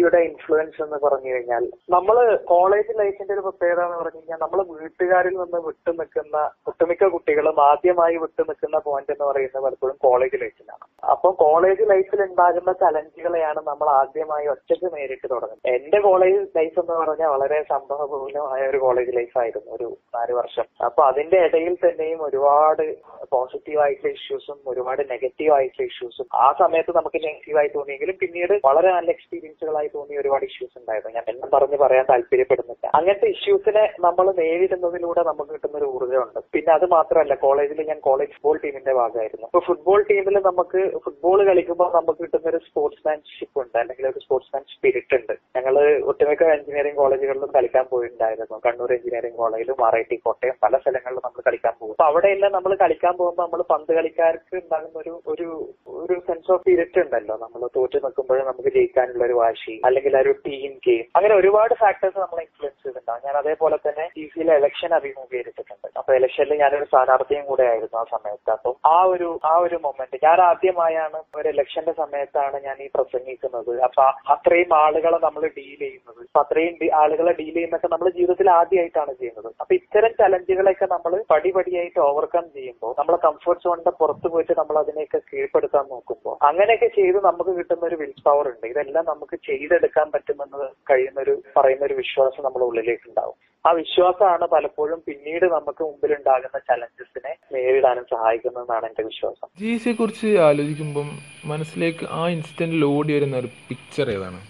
[0.00, 1.64] സിയുടെ ഇൻഫ്ലുവൻസ് എന്ന് പറഞ്ഞു കഴിഞ്ഞാൽ
[1.94, 2.16] നമ്മൾ
[2.50, 6.36] കോളേജ് ലൈഫിന്റെ ഒരു പ്രത്യേകത എന്ന് പറഞ്ഞു കഴിഞ്ഞാൽ നമ്മൾ വീട്ടുകാരിൽ നിന്ന് വിട്ടു നിൽക്കുന്ന
[6.70, 12.72] ഒട്ടുമിക്ക കുട്ടികളും ആദ്യമായി വിട്ടു നിൽക്കുന്ന പോയിന്റ് എന്ന് പറയുന്നത് പലപ്പോഴും കോളേജ് ലൈഫിലാണ് അപ്പോൾ കോളേജ് ലൈഫിൽ ഉണ്ടാകുന്ന
[12.82, 15.68] ചലഞ്ചുകളെയാണ് നമ്മൾ ആദ്യമായി ഒറ്റയ്ക്ക് നേരിട്ട് തുടങ്ങുന്നത്.
[15.74, 20.66] എന്റെ കോളേജ് ലൈഫ് എന്ന് പറഞ്ഞാൽ വളരെ സംഭവബഹുലമായ ഒരു കോളേജ് ലൈഫായിരുന്നു ഒരു നാല് വർഷം.
[20.88, 22.84] അപ്പൊ അതിന്റെ ഇടയിൽ തന്നെയും ഒരുപാട്
[23.34, 28.90] പോസിറ്റീവ് ആയിട്ടുള്ള ഇഷ്യൂസും ഒരുപാട് നെഗറ്റീവ് ആയിട്ടുള്ള ഇഷ്യൂസും ആ സമയത്ത് നമുക്ക് നെഗറ്റീവ് ആയി തോന്നിയെങ്കിലും പിന്നീട് വളരെ
[28.96, 31.14] നല്ല എക്സ്പീരിയൻസുകളായി തോന്നിയ ഒരുപാട് ഇഷ്യൂസ് ഉണ്ടായിരുന്നു.
[31.16, 32.86] ഞാൻ എല്ലാം പറഞ്ഞ് പറയാൻ താല്പര്യപ്പെടുന്നില്ല.
[32.98, 36.40] അങ്ങനത്തെ ഇഷ്യൂസിനെ നമ്മൾ നേരിടുന്നതിലൂടെ നമുക്ക് കിട്ടുന്ന ഒരു ഊർജമുണ്ട്.
[36.54, 39.46] പിന്നെ അത് മാത്രമല്ല കോളേജിൽ ഞാൻ കോളേജ് ഫുട്ബോൾ ടീമിന്റെ ഭാഗമായിരുന്നു.
[39.50, 45.16] അപ്പൊ ഫുട്ബോൾ ടീമിൽ നമുക്ക് ഫുട്ബോൾ കളിക്കുമ്പോൾ നമുക്ക് കിട്ടുന്ന ഒരു സ്പോർട്സ്മാൻഷിപ്പ് ഉണ്ട് അല്ലെങ്കിൽ ഒരു സ്പോർട്സ്മാൻ സ്പിരിറ്റ്
[45.20, 45.34] ഉണ്ട്.
[45.58, 45.74] ഞങ്ങൾ
[46.12, 48.58] ഒട്ടുമിക്ക എഞ്ചിനീയറിംഗ് കോളേജുകളിലും കളിക്കാൻ പോയിട്ടുണ്ടായിരുന്നു.
[48.66, 51.94] കണ്ണൂർ എഞ്ചിനീയറിംഗ് കോളേജിലും ആർ ഐ ടി കോട്ടയം പല സ്ഥലങ്ങളിലും നമ്മൾ കളിക്കാൻ പോകും.
[51.96, 55.48] അപ്പൊ അവിടെയെല്ലാം നമ്മൾ കളിക്കാൻ പോകുമ്പോൾ നമ്മൾ പന്ത് കളിക്കാർക്ക് ഉണ്ടാകുന്ന ഒരു ഒരു
[56.00, 57.34] ഒരു സെൻസ് ഓഫ് സ്പിരിറ്റ് ഉണ്ടല്ലോ.
[57.44, 62.18] നമ്മൾ തോറ്റു നിൽക്കുമ്പോഴും നമുക്ക് ജയിക്കാനുള്ള ഒരു വാശി അല്ലെങ്കിൽ ആ ഒരു ടീം ഗെയിം അങ്ങനെ ഒരുപാട് ഫാക്ടേഴ്സ്
[62.22, 67.64] നമ്മളെ ഇൻഫ്ലുവൻസ് ചെയ്തിട്ടുണ്ടാവും ഞാൻ അതേപോലെ തന്നെ ടി സിയിലെ ഇലക്ഷൻ അഭിമുഖീകരിച്ചിട്ടുണ്ട് അപ്പൊ ഇലക്ഷനിൽ ഞാനൊരു സ്ഥാനാർത്ഥിയും കൂടെ
[67.72, 68.50] ആയിരുന്നു ആ സമയത്ത്.
[68.56, 73.72] അപ്പം ആ ഒരു ആ ഒരു മൊമെന്റ് ഞാൻ ആദ്യമായാണ് ഒരു ഇലക്ഷന്റെ സമയത്താണ് ഞാൻ ഈ പ്രസംഗിക്കുന്നത്.
[73.88, 76.20] അപ്പൊ അത്രയും ആളുകളെ നമ്മൾ ഡീൽ ചെയ്യുന്നത്.
[76.28, 79.50] അപ്പൊ അത്രയും ആളുകളെ ഡീൽ ചെയ്യുന്നൊക്കെ നമ്മൾ ജീവിതത്തിൽ ആദ്യമായിട്ടാണ് ചെയ്യുന്നത്.
[79.62, 85.84] അപ്പൊ ഇത്തരം ചലഞ്ചുകളൊക്കെ നമ്മൾ പടിപടിയായിട്ട് ഓവർകം ചെയ്യുമ്പോൾ നമ്മളെ കംഫർട്ട് സോണിന്റെ പുറത്ത് പോയിട്ട് നമ്മൾ അതിനെയൊക്കെ കീഴ്പ്പെടുത്താൻ
[85.94, 88.66] നോക്കുമ്പോൾ അങ്ങനെയൊക്കെ ചെയ്ത് നമുക്ക് കിട്ടുന്ന ഒരു വിൽ പവർ ഉണ്ട്.
[88.72, 89.36] ഇതെല്ലാം നമുക്ക്
[89.70, 95.82] ചെയ്തെടുക്കാൻ പറ്റുമെന്ന് കഴിയുന്ന ഒരു പറയുന്ന ഒരു വിശ്വാസം നമ്മുടെ ഉള്ളിലേക്ക് ഉണ്ടാവും ആ വിശ്വാസമാണ് പലപ്പോഴും പിന്നീട് നമുക്ക്
[95.84, 99.48] മുമ്പിൽ ഉണ്ടാകുന്ന ചലഞ്ചസിനെ നേരിടാനും സഹായിക്കുന്നതെന്നാണ് എന്റെ വിശ്വാസം.
[99.60, 101.08] ജി സിയെ കുറിച്ച് ആലോചിക്കുമ്പം
[101.50, 104.40] മനസ്സിലേക്ക് ആ ഇൻസ്റ്റന്റിൽ ഓടി വരുന്ന ഒരു പിക്ചർ ഏതാണ്?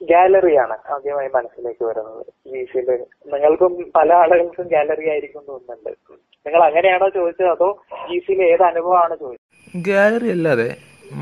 [0.00, 2.22] ഗാലറിയാണ് ആദ്യമായി മനസ്സിലേക്ക് വരുന്നത്.
[2.52, 2.90] ജീസിയിൽ
[3.32, 5.90] നിങ്ങൾക്കും പല ആളുകൾക്കും ഗാലറി ആയിരിക്കും തോന്നുന്നുണ്ട്.
[6.46, 7.46] നിങ്ങൾ അങ്ങനെയാണോ ചോദിച്ചത്?
[7.46, 7.68] അതോ
[8.10, 9.82] ജീസിൽ ഏത് അനുഭവമാണ് ചോദിച്ചത്?
[9.90, 10.68] ഗാലറി അല്ലാതെ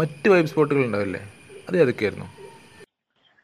[0.00, 1.22] മറ്റ് വൈബ് സ്പോട്ടുകൾ ഉണ്ടാവില്ലേ?
[1.68, 2.28] അത് ഏതൊക്കെയായിരുന്നു?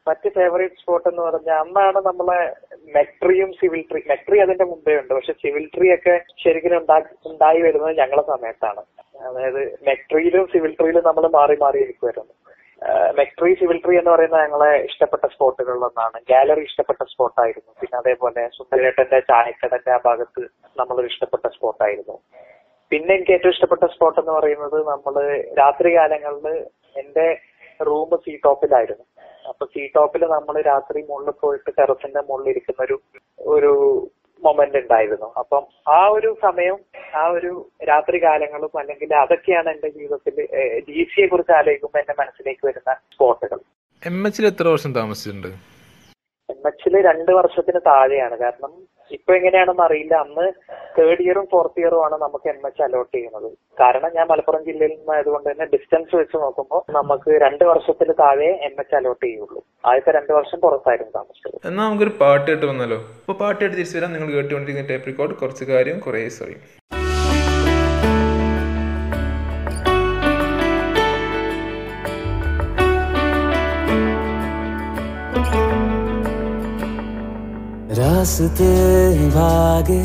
[0.07, 2.53] മറ്റ് ഫേവറേറ്റ് സ്പോട്ട് എന്ന് പറഞ്ഞാൽ അന്നാണ് നമ്മളെ
[2.95, 5.13] മെട്രിയും സിവിൽ ട്രീ മെട്രി അതിന്റെ മുമ്പേ ഉണ്ട്.
[5.13, 8.83] പക്ഷെ സിവിൽ ട്രീ ഒക്കെ ശരിക്കും ഉണ്ടാ- ഉണ്ടായി വരുന്നത് ഞങ്ങളെ സമയത്താണ്.
[9.21, 12.33] അതായത് മെട്രിയിലും സിവിൽ ട്രീയിലും നമ്മൾ മാറി മാറി ഇരിക്കുമായിരുന്നു
[13.17, 16.21] മെട്രി സിവിൽ ട്രീ എന്ന് പറയുന്നത് ഞങ്ങളെ ഇഷ്ടപ്പെട്ട സ്പോട്ടുകളിലൊന്നാണ്.
[16.29, 17.73] ഗാലറി ഇഷ്ടപ്പെട്ട സ്പോട്ടായിരുന്നു.
[17.81, 20.47] പിന്നെ അതേപോലെ സുന്ദരേട്ടന്റെ ചായക്കടന്റെ ആ ഭാഗത്ത്
[20.77, 22.19] നമ്മളൊരു ഇഷ്ടപ്പെട്ട സ്പോട്ടായിരുന്നു.
[22.89, 27.39] പിന്നെ എനിക്ക് ഏറ്റവും ഇഷ്ടപ്പെട്ട സ്പോട്ട് എന്ന് പറയുന്നത് നമ്മൾ രാത്രി കാലങ്ങളിൽ എന്റെ
[27.85, 29.03] റൂം സീ ടോപ്പിലായിരുന്നു
[29.49, 32.97] അപ്പൊ സീ ടോപ്പിൽ നമ്മൾ രാത്രി മുകളിൽ പോയിട്ട് ടെറസിന്റെ മുകളിൽ ഇരിക്കുന്ന ഒരു
[33.55, 33.73] ഒരു
[34.41, 35.27] മൊമെന്റ് ഉണ്ടായിരുന്നു.
[35.41, 35.63] അപ്പം
[35.97, 36.77] ആ ഒരു സമയം
[37.21, 37.51] ആ ഒരു
[37.91, 40.35] രാത്രി കാലങ്ങളും അല്ലെങ്കിൽ അതൊക്കെയാണ് എന്റെ ജീവിതത്തിൽ
[40.89, 43.59] ജി സിയെ കുറിച്ച് ആലോചിക്കുമ്പോൾ എന്റെ മനസ്സിലേക്ക് വരുന്ന സ്പോട്ടുകൾ.
[44.03, 45.49] എം എച്ചിൽ എത്ര വർഷം താമസിച്ചിട്ടുണ്ട്?
[46.53, 48.35] എം എച്ചിൽ രണ്ട് വർഷത്തിന് താഴെയാണ്.
[48.43, 48.73] കാരണം
[49.15, 50.15] ഇപ്പൊ എങ്ങനെയാണെന്ന് അറിയില്ല.
[50.25, 50.45] അന്ന്
[50.97, 53.47] തേർഡ് ഇയറും ഫോർത്ത് ഇയറും ആണ് നമുക്ക് എം എച്ച് അലോട്ട് ചെയ്യുന്നത്.
[53.81, 58.95] കാരണം ഞാൻ മലപ്പുറം ജില്ലയിൽ നിന്നായതുകൊണ്ട് തന്നെ ഡിസ്റ്റൻസ് വെച്ച് നോക്കുമ്പോൾ നമുക്ക് രണ്ട് വർഷത്തിൽ താഴെ എം എച്ച്
[58.99, 59.61] അലോട്ട് ചെയ്യുള്ളൂ.
[59.89, 61.57] ആദ്യത്തെ രണ്ട് വർഷം പുറത്തായിരുന്നു താമസിച്ചത്.
[61.69, 62.99] എന്നാൽ നമുക്കൊരു പാട്ട് കേട്ട് വന്നാലോ?
[63.21, 64.13] അപ്പൊ പാട്ട് കേട്ട് തിരിച്ചു വരാം.
[64.13, 66.57] നിങ്ങൾ കേട്ടുകൊണ്ടിരിക്കുന്ന ടേപ്പ് റെക്കോർഡ് കുറച്ച് കാര്യം കുറേ സോറി
[78.27, 80.03] रास्ते भागे,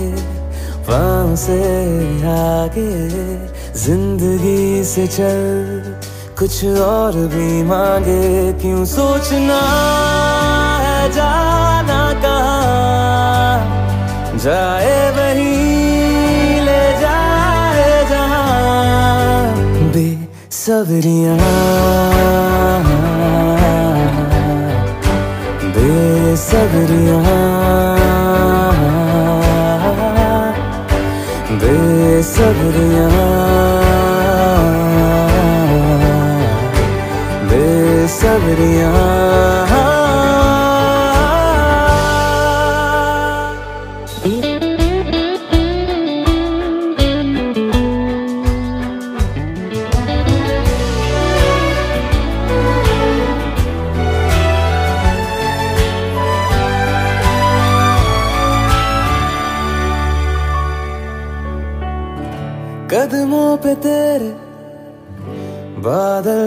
[0.87, 1.59] वहाँ से
[2.23, 2.93] आगे,
[3.75, 5.99] ज़िंदगी से चल,
[6.39, 9.59] कुछ और भी मांगे। क्यों सोचना
[10.83, 13.59] है, जाना कहाँ?
[14.39, 21.39] जाए वही, ले जाए जहाँ। बेसब्रियाँ।
[25.75, 27.52] बेसब्रियाँ।
[32.23, 33.11] बेसब्रियाँ
[37.51, 39.12] बेसब्रियाँ।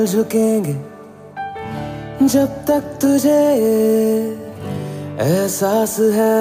[0.05, 0.75] झुकेंगे
[2.27, 3.43] जब तक तुझे
[5.21, 6.35] एहसास है।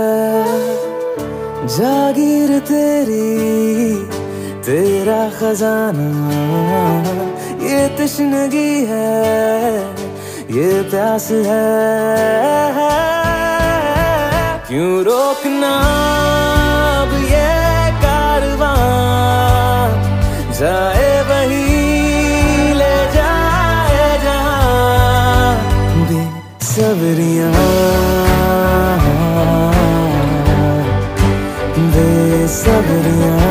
[1.68, 3.26] जागीर तेरी,
[4.62, 6.09] तेरा खजाना,
[7.64, 9.80] ये तश्नगी है,
[10.50, 11.68] ये प्यास है।
[14.68, 15.75] क्यों रोकना
[17.02, 17.52] अब ये
[18.02, 18.85] कारवां?
[20.52, 21.74] जाए वही
[31.95, 33.43] बेसब्रियाँ।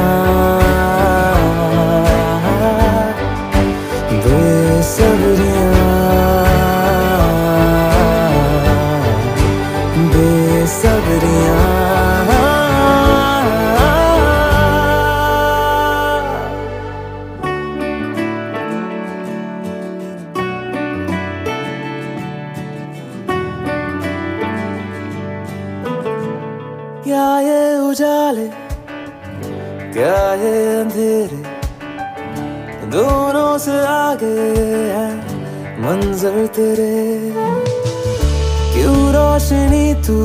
[27.03, 28.47] क्या ये उजाले?
[29.93, 31.37] क्या ये अंधेरे?
[32.87, 34.35] दोनों से आगे
[34.91, 35.17] है
[35.81, 37.33] मंजर तेरे।
[38.73, 40.17] क्यों रोशनी तू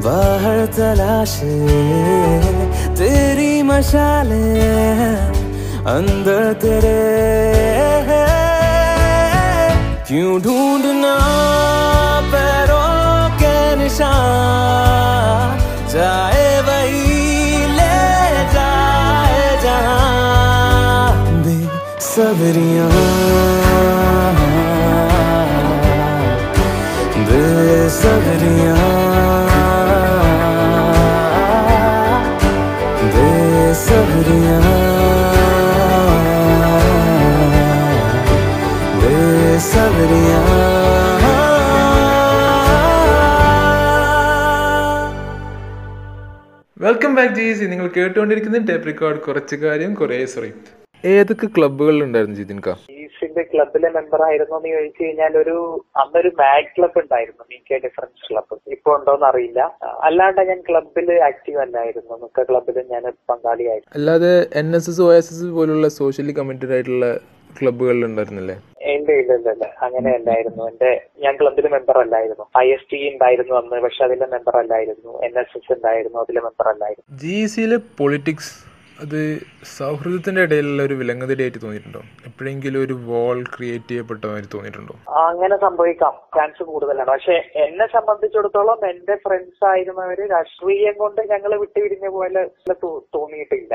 [0.00, 1.58] बाहर तलाशे?
[2.94, 4.60] तेरी मशाले
[5.94, 6.98] अंदर तेरे।
[10.08, 11.14] क्यों ढूंढना
[14.00, 14.14] हमेशा
[15.92, 17.96] जाए वही ले
[18.54, 19.78] जाए जा
[21.44, 21.56] बे
[22.00, 22.86] सबरिया।
[27.28, 27.42] बे
[27.98, 28.76] सबरिया।
[33.14, 34.60] बे सबरिया।
[39.00, 40.47] बे सबरिया।
[46.84, 50.50] വെൽക്കം ബാക്ക് ജീസി നിങ്ങൾ കേട്ടുകൊണ്ടിരിക്കുന്ന ടേപ്പ് റെക്കോർഡ് കുറച്ച് കാര്യം കുറേ സോറി
[51.04, 52.68] ഏതൊക്കെ ക്ലബ്ബുകൾ ഉണ്ടായിരുന്നു ജിതിൻക
[52.98, 55.56] ഈസിന്റെ ക്ലബിലെ മെമ്പർ ആയിരുന്നു എന്ന് ചോദിച്ചു കഴിഞ്ഞാൽ ഒരു
[56.02, 57.42] അന്നൊരു മാഗ് ക്ലബ് ഉണ്ടായിരുന്നു.
[57.50, 59.60] മീ കെ ഡിഫറൻസ് ക്ലബ് ഇപ്പൊ ഉണ്ടോന്ന് അറിയില്ല.
[60.08, 63.92] അല്ലാണ്ട് ഞാൻ ക്ലബിൽ ആക്റ്റീവ് അല്ലായിരുന്നു മിക്ക ക്ലബിലും ഞാൻ പങ്കാളിയായിരുന്നു.
[63.98, 64.32] അല്ലാതെ
[64.62, 67.08] N S S O S S പോലുള്ള സോഷ്യലി കമ്മിറ്റഡ് ആയിട്ടുള്ള
[67.60, 68.56] ക്ലബ്ബുകളിൽ ഉണ്ടായിരുന്നില്ലേ
[68.94, 69.50] ഇല്ല ഇല്ല ഇല്ല.
[69.50, 72.44] ഇല്ല അങ്ങനെയല്ലായിരുന്നു എന്റെ ഞാൻ ക്ലബിൽ മെമ്പർ അല്ലായിരുന്നു.
[72.58, 75.12] ഐ എസ് ടി ഉണ്ടായിരുന്നു അന്ന് പക്ഷെ അതിലെ മെമ്പർ അല്ലായിരുന്നു.
[75.26, 77.18] എൻ എസ് എസ് ഉണ്ടായിരുന്നു അതിലെ മെമ്പർ അല്ലായിരുന്നു.
[77.18, 78.68] ജി സിയിലെ പൊളിറ്റിക്സ്
[79.02, 79.18] അത്
[79.78, 82.00] സൗഹൃദത്തിന്റെ ഇടയിലുള്ള ഒരു വിലങ്ങതിടയായിട്ട് തോന്നിയിട്ടുണ്ടോ?
[82.26, 84.94] എപ്പോഴെങ്കിലും ഒരു വാൾ ക്രിയേറ്റ് ചെയ്യപ്പെട്ടതായിട്ട് തോന്നിയിട്ടുണ്ടോ?
[85.28, 86.14] അങ്ങനെ സംഭവിക്കാം.
[86.36, 87.10] ചാൻസ് കൂടുതലാണ്.
[87.10, 87.36] പക്ഷെ
[87.66, 92.42] എന്നെ സംബന്ധിച്ചിടത്തോളം എന്റെ ഫ്രണ്ട്സ് ആയിരുന്നവര് രാഷ്ട്രീയം കൊണ്ട് ഞങ്ങൾ വിട്ടുപിരിഞ്ഞ പോലെ
[93.16, 93.74] തോന്നിയിട്ടില്ല.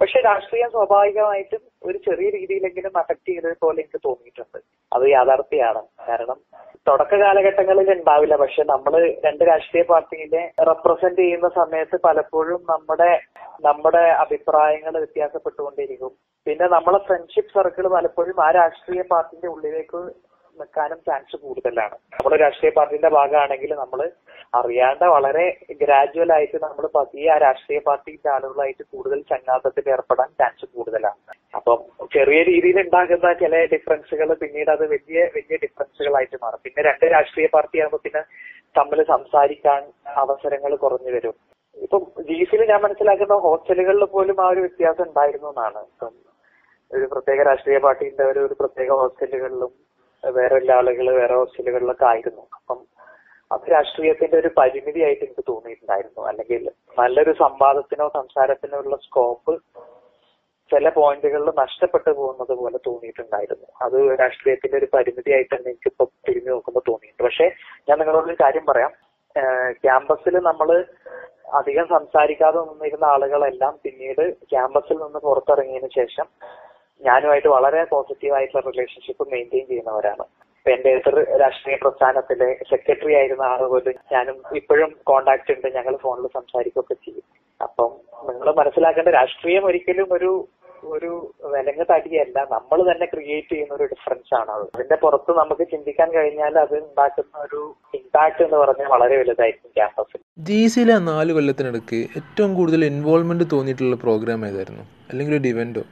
[0.00, 4.58] പക്ഷെ രാഷ്ട്രീയം സ്വാഭാവികമായിട്ടും ഒരു ചെറിയ രീതിയിലെങ്കിലും അഫക്ട് ചെയ്തത് പോലെ എനിക്ക് തോന്നിയിട്ടുണ്ട്.
[4.92, 5.80] അത് യാഥാർത്ഥ്യമാണ്.
[6.08, 6.38] കാരണം
[6.88, 8.34] തുടക്ക കാലഘട്ടങ്ങളിൽ ഉണ്ടാവില്ല.
[8.36, 8.92] പക്ഷെ നമ്മൾ
[9.26, 13.10] രണ്ട് രാഷ്ട്രീയ പാർട്ടിയിലെ റെപ്രസെന്റ് ചെയ്യുന്ന സമയത്ത് പലപ്പോഴും നമ്മുടെ
[13.66, 16.12] നമ്മുടെ അഭിപ്രായങ്ങൾ വ്യത്യാസപ്പെട്ടുകൊണ്ടിരിക്കും
[16.46, 20.00] പിന്നെ നമ്മളെ ഫ്രണ്ട്ഷിപ്പ് സർക്കിൾ പലപ്പോഴും ആ രാഷ്ട്രീയ പാർട്ടിന്റെ ഉള്ളിലേക്ക്
[20.60, 21.96] നിൽക്കാനും ചാൻസ് കൂടുതലാണ്.
[22.16, 24.00] നമ്മൾ രാഷ്ട്രീയ പാർട്ടിന്റെ ഭാഗമാണെങ്കിൽ നമ്മൾ
[24.58, 25.46] അറിയാണ്ട് വളരെ
[25.82, 31.20] ഗ്രാജുവൽ ആയിട്ട് നമ്മൾ പതിയെ ആ രാഷ്ട്രീയ പാർട്ടിന്റെ ആളുകളായിട്ട് കൂടുതൽ ചങ്ങാത്തത്തിൽ ഏർപ്പെടാൻ ചാൻസ് കൂടുതലാണ്.
[31.58, 31.78] അപ്പം
[32.16, 36.62] ചെറിയ രീതിയിൽ ഉണ്ടാകുന്ന ചില ഡിഫറൻസുകൾ പിന്നീട് അത് വലിയ വലിയ ഡിഫറൻസുകളായിട്ട് മാറും.
[36.66, 38.22] പിന്നെ രണ്ട് രാഷ്ട്രീയ പാർട്ടി ആകുമ്പോൾ പിന്നെ
[38.78, 39.82] തമ്മിൽ സംസാരിക്കാൻ
[40.22, 41.36] അവസരങ്ങൾ കുറഞ്ഞു വരും.
[41.84, 45.80] ഇപ്പം ജീസിൽ ഞാൻ മനസ്സിലാക്കുന്ന ഹോസ്റ്റലുകളിൽ പോലും ആ ഒരു വ്യത്യാസം ഉണ്ടായിരുന്നു എന്നാണ്.
[45.92, 46.14] ഇപ്പം
[46.90, 49.72] ഒരു പ്രത്യേക രാഷ്ട്രീയ പാർട്ടിന്റെ ഒരു പ്രത്യേക ഹോസ്റ്റലുകളിലും
[50.30, 52.42] വേറെ എല്ലാ ആളുകൾ വേറെ ഹോസ്റ്റലുകളിലൊക്കെ ആയിരുന്നു.
[52.56, 52.78] അപ്പം
[53.52, 56.22] അത് രാഷ്ട്രീയത്തിന്റെ ഒരു പരിമിതിയായിട്ട് എനിക്ക് തോന്നിയിട്ടുണ്ടായിരുന്നു.
[56.26, 59.62] അല്ലെങ്കിൽ നല്ലൊരു സംവാദത്തിനോ സംസാരത്തിനോ ഉള്ള സ്കോപ്പ്
[60.70, 63.66] ചില പോയിന്റുകളിൽ നഷ്ടപ്പെട്ടു പോകുന്നത് പോലെ തോന്നിയിട്ടുണ്ടായിരുന്നു.
[63.82, 67.22] അത് രാഷ്ട്രീയത്തിന്റെ ഒരു പരിമിതിയായിട്ട് തന്നെ എനിക്കിപ്പോ തിരിഞ്ഞു നോക്കുമ്പോൾ തോന്നിയിട്ടുണ്ട്.
[67.22, 67.46] പക്ഷെ
[67.88, 68.92] ഞാൻ നിങ്ങളോട് ഒരു കാര്യം പറയാം.
[69.70, 70.84] ക്യാമ്പസിൽ നമ്മൾ
[71.54, 76.26] അധികം സംസാരിക്കാതെ നിന്നിരുന്ന ആളുകളെല്ലാം പിന്നീട് ക്യാമ്പസിൽ നിന്ന് പുറത്തിറങ്ങിയതിനു ശേഷം
[77.00, 80.24] ഞാനുമായിട്ട് വളരെ പോസിറ്റീവ് ആയിട്ടുള്ള റിലേഷൻഷിപ്പ് മെയിന്റെയിൻ ചെയ്യുന്നവരാണ്.
[80.58, 86.26] ഇപ്പൊ എന്റെ എതിർ രാഷ്ട്രീയ പ്രസ്ഥാനത്തിലെ സെക്രട്ടറി ആയിരുന്ന ആൾ പോലും ഞാനും ഇപ്പോഴും കോണ്ടാക്ട് ഉണ്ട് ഞങ്ങൾ ഫോണിൽ
[86.38, 87.26] സംസാരിക്കുകയൊക്കെ ചെയ്യും.
[87.60, 87.90] അപ്പം
[88.28, 90.48] നിങ്ങൾ മനസ്സിലാക്കേണ്ട രാഷ്ട്രീയം ഒരിക്കലും ഒരു
[90.84, 92.38] ഒരു വിലങ്ങ് തടിയല്ല.
[92.50, 94.62] നമ്മൾ തന്നെ ക്രിയേറ്റ് ചെയ്യുന്ന ഒരു ഡിഫറൻസ് ആണ് അത്.
[94.74, 100.66] അതിന്റെ പുറത്ത് നമുക്ക് ചിന്തിക്കാൻ കഴിഞ്ഞാൽ അത് ഉണ്ടാക്കുന്ന ഒരു ഇമ്പാക്ട് എന്ന് പറഞ്ഞാൽ വളരെ വലുതായിരിക്കും ക്യാമ്പസിൽ ജി
[100.66, 104.84] സിയിലെ നാല് കൊല്ലത്തിനിടയ്ക്ക് ഏറ്റവും കൂടുതൽ ഇൻവോൾവ്മെന്റ് തോന്നിയിട്ടുള്ള പ്രോഗ്രാം ഏതായിരുന്നു?
[105.10, 105.84] അല്ലെങ്കിൽ ഒരു ഇവന്റോ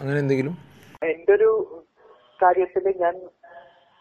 [0.00, 0.54] അങ്ങനെ എന്തെങ്കിലും?
[1.04, 1.50] എന്റെ ഒരു
[2.42, 3.14] കാര്യത്തിൽ ഞാൻ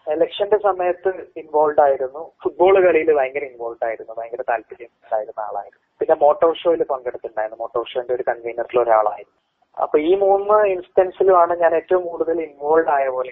[0.07, 2.31] ഇലക്ഷന്റെ സമയത്ത് ഇൻവോൾവ് ആയിരുന്നു.
[2.43, 4.13] ഫുട്ബോൾ കളിയിൽ ഭയങ്കര ഇൻവോൾവ് ആയിരുന്നു.
[4.13, 5.83] ഭയങ്കര താല്പര്യം ഉണ്ടായിരുന്ന ആളായിരുന്നു.
[5.99, 7.59] പിന്നെ മോട്ടോർ ഷോയിൽ പങ്കെടുത്തിട്ടുണ്ടായിരുന്നു.
[7.59, 9.46] മോട്ടോർ ഷോന്റെ ഒരു കൺവീനറിൽ ഒരാളായിരുന്നു.
[9.83, 13.31] അപ്പൊ ഈ മൂന്ന് ഇൻസ്റ്റൻസിലുമാണ് ഞാൻ ഏറ്റവും കൂടുതൽ ഇൻവോൾവ് ആയ പോലെ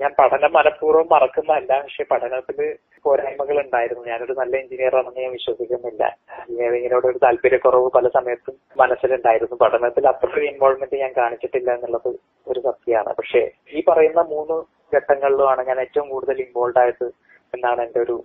[0.00, 2.58] ഞാൻ പഠനം മനഃപൂർവം മറക്കുന്നതല്ല പക്ഷെ പഠനത്തിൽ
[3.04, 4.04] പോരായ്മകൾ ഉണ്ടായിരുന്നു.
[4.12, 6.04] ഞാനൊരു നല്ല എഞ്ചിനീയർ ആണെന്ന് ഞാൻ വിശ്വസിക്കുന്നില്ല.
[6.40, 9.56] എഞ്ചിനീയറിങ്ങിനോട് ഒരു താല്പര്യക്കുറവ് പല സമയത്തും മനസ്സിലുണ്ടായിരുന്നു.
[9.64, 12.10] പഠനത്തിൽ അത്ര ഒരു ഇൻവോൾവ്മെന്റ് ഞാൻ കാണിച്ചിട്ടില്ല എന്നുള്ളത്
[12.46, 13.12] ഒരു സത്യമാണ്.
[13.14, 14.58] പക്ഷെ ഈ പറയുന്ന മൂന്ന്
[14.96, 17.06] ഘട്ടങ്ങളിലുമാണ് ഞാൻ ഏറ്റവും കൂടുതൽ ഇൻവോൾവ് ആയത്
[17.54, 18.18] എന്നാണ് എന്റെ ഒരു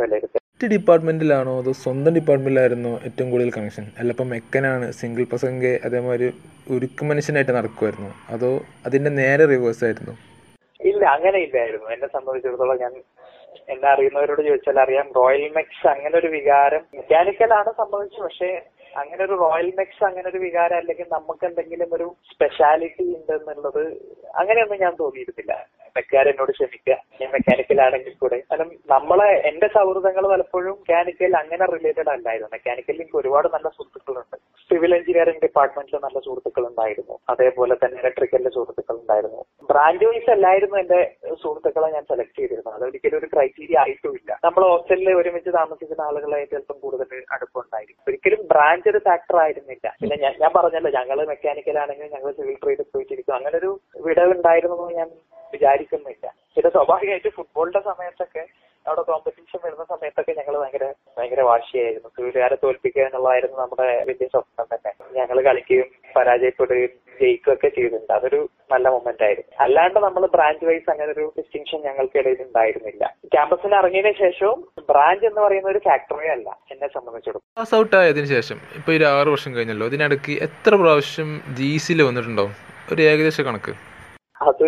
[0.00, 0.39] വിലയിരുത്തൽ.
[0.60, 3.84] മറ്റ് ഡിപ്പാർട്ട്മെന്റിലാണോ അതോ സ്വന്തം ഡിപ്പാർട്ട്മെന്റിലായിരുന്നോ ഏറ്റവും കൂടുതൽ കണക്ഷൻ?
[3.98, 6.26] അല്ല ഇപ്പം മെക്കനാണ് സിംഗിൾ പ്രസംഗെ അതേമാതിരി
[6.74, 8.50] ഉരുക്ക് മനുഷ്യനായിട്ട് നടക്കുമായിരുന്നു അതോ
[8.88, 10.14] അതിന്റെ നേരെ റിവേഴ്സ് ആയിരുന്നു?
[10.80, 11.88] ഇല്ല അങ്ങനെ ഇല്ലായിരുന്നു.
[11.94, 12.92] എന്നെ സംബന്ധിച്ചിടത്തോളം ഞാൻ
[13.72, 18.50] എന്നെ അറിയുന്നവരോട് ചോദിച്ചാൽ അറിയാം റോയൽ മെക്സ് അങ്ങനെ ഒരു വികാരം മെക്കാനിക്കലാണ് സംബന്ധിച്ചു പക്ഷേ
[18.96, 23.82] അങ്ങനെ ഒരു റോയൽ മെക്സ് അങ്ങനെ ഒരു വികാരം അല്ലെങ്കിൽ നമുക്ക് എന്തെങ്കിലും ഒരു സ്പെഷ്യാലിറ്റി ഉണ്ട് എന്നുള്ളത്
[24.34, 25.54] അങ്ങനെയൊന്നും ഞാൻ തോന്നിയിരുന്നില്ല.
[25.96, 26.96] മെക്കാരനോട് ക്ഷമിക്കുക.
[27.20, 28.38] ഞാൻ മെക്കാനിക്കൽ ആണെങ്കിൽ കൂടെ.
[28.50, 32.50] കാരണം നമ്മളെ എന്റെ സൗഹൃദങ്ങൾ പലപ്പോഴും മെക്കാനിക്കൽ അങ്ങനെ റിലേറ്റഡ് അല്ലായിരുന്നു.
[32.56, 34.36] മെക്കാനിക്കലിൽ എനിക്ക് ഒരുപാട് നല്ല സുഹൃത്തുക്കളുണ്ട്.
[34.70, 41.00] സിവിൽ എഞ്ചിനീയറിംഗ് ഡിപ്പാർട്ട്മെന്റിൽ നല്ല സുഹൃത്തുക്കൾ ഉണ്ടായിരുന്നു അതേപോലെ തന്നെ ഇലക്ട്രിക്കലിന്റെ സുഹൃത്തുക്കൾ ഉണ്ടായിരുന്നു ബ്രാഞ്ച് വൈസ് അല്ലായിരുന്നു എന്റെ
[41.42, 42.76] സുഹൃത്തുക്കളെ ഞാൻ സെലക്ട് ചെയ്തിരുന്നത്.
[42.78, 44.30] അതൊരിക്കലും ഒരു ക്രൈറ്റീരിയ ആയിട്ടുമില്ല.
[44.46, 49.86] നമ്മൾ ഹോസ്റ്റലിൽ ഒരുമിച്ച് താമസിക്കുന്ന ആളുകളായിട്ട് ചിലപ്പം കൂടുതൽ അടുപ്പുണ്ടായിരിക്കും ഒരിക്കലും ബ്രാഞ്ച് ഒരു ഫാക്ടർ ആയിരുന്നില്ല.
[50.02, 53.34] പിന്നെ ഞാൻ പറഞ്ഞല്ലോ ഞങ്ങൾ മെക്കാനിക്കൽ ആണെങ്കിൽ ഞങ്ങൾ സിവിൽ ട്രേഡ് പോയിട്ടിരിക്കും.
[53.38, 53.70] അങ്ങനെ ഒരു
[54.06, 55.08] വിടവ് ഉണ്ടായിരുന്നു ഞാൻ
[55.60, 56.26] വിചാരിക്കുന്നില്ല.
[56.56, 58.42] പിന്നെ സ്വാഭാവികമായിട്ട് ഫുട്ബോളിന്റെ സമയത്തൊക്കെ
[58.86, 60.84] അവിടെ കോമ്പറ്റീഷൻ വരുന്ന സമയത്തൊക്കെ ഞങ്ങൾ ഭയങ്കര
[61.16, 62.08] ഭയങ്കര വാശിയായിരുന്നു.
[62.16, 64.90] കൂട്ടുകാരെ തോൽപ്പിക്കുക എന്നുള്ളതായിരുന്നു നമ്മുടെ വലിയ സ്വപ്നം തന്നെ.
[65.18, 68.12] ഞങ്ങൾ കളിക്കുകയും പരാജയപ്പെടുകയും ജയിക്കുകയും ഒക്കെ ചെയ്തിട്ടുണ്ട്.
[68.16, 68.38] അതൊരു
[68.72, 69.52] നല്ല മൊമെന്റ് ആയിരുന്നു.
[69.64, 73.02] അല്ലാണ്ട് നമ്മൾ ബ്രാഞ്ച് വൈസ് അങ്ങനെ ഒരു ഡിസ്റ്റിങ്ഷൻ ഞങ്ങൾക്കിടയിൽ ഉണ്ടായിരുന്നില്ല.
[73.34, 74.60] ക്യാമ്പസിന് ഇറങ്ങിയതിനു ശേഷവും
[74.92, 77.46] ബ്രാഞ്ച് എന്ന് പറയുന്ന ഒരു ഫാക്ടറി അല്ല എന്നെ സംബന്ധിച്ചിടത്തോളം.
[77.60, 82.48] പാസ് ഔട്ട് ആയതിനു ശേഷം ഇപ്പൊ ഒരു ആറ് വർഷം കഴിഞ്ഞല്ലോ ഇതിനിടയ്ക്ക് എത്ര പ്രാവശ്യം ജി സിയിൽ വന്നിട്ടുണ്ടോ
[82.94, 83.74] ഒരു ഏകദേശ കണക്ക്.
[84.48, 84.66] അത്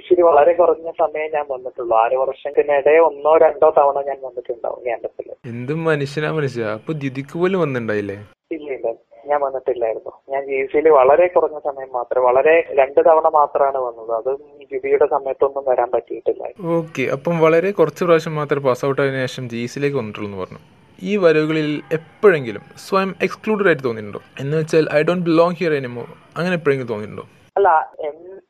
[0.00, 1.94] സിയിൽ വളരെ കുറഞ്ഞ സമയം ഞാൻ വന്നിട്ടുള്ളൂ.
[1.96, 6.62] ആറ് വർഷത്തിനിടെ ഒന്നോ രണ്ടോ തവണ ഞാൻ വന്നിട്ടുണ്ടാവും ക്യാമ്പസിൽ എന്തും മനുഷ്യനാ മനുഷ്യ.
[6.78, 8.18] അപ്പൊ ദ്യുതിക്ക് പോലും വന്നിട്ടുണ്ടായില്ലേ
[8.56, 8.88] ഇല്ല ഇല്ല.
[9.28, 10.12] ഞാൻ വന്നിട്ടില്ലായിരുന്നു.
[10.32, 14.12] ഞാൻ ജി സിയിൽ വളരെ കുറഞ്ഞ സമയം മാത്രം വളരെ രണ്ട് തവണ മാത്രമാണ് വന്നത്.
[14.18, 14.30] അത്
[14.72, 16.42] ജിബിയുടെ സമയത്തൊന്നും വരാൻ പറ്റിയിട്ടില്ല.
[16.78, 17.02] ഓക്കെ.
[17.16, 20.60] അപ്പം വളരെ കുറച്ച് പ്രാവശ്യം മാത്രം പാസ് ഔട്ട് ആയതിനു ശേഷം ജി സിയിലേക്ക് വന്നിട്ടുള്ളൂ എന്ന് പറഞ്ഞു.
[20.98, 24.20] ഈ വരവുകളിൽ എപ്പോഴെങ്കിലും സ്വയം എക്സ്ക്ലൂഡഡ് ആയിട്ട് തോന്നിയിട്ടുണ്ടോ?
[24.40, 26.04] എന്ന് വെച്ചാൽ ഐ ഡോണ്ട് ബിലോങ് ഹിയർ എനിമോ
[26.36, 27.26] അങ്ങനെ എപ്പോഴെങ്കിലും തോന്നിയിട്ടുണ്ടോ?
[27.56, 27.68] അല്ല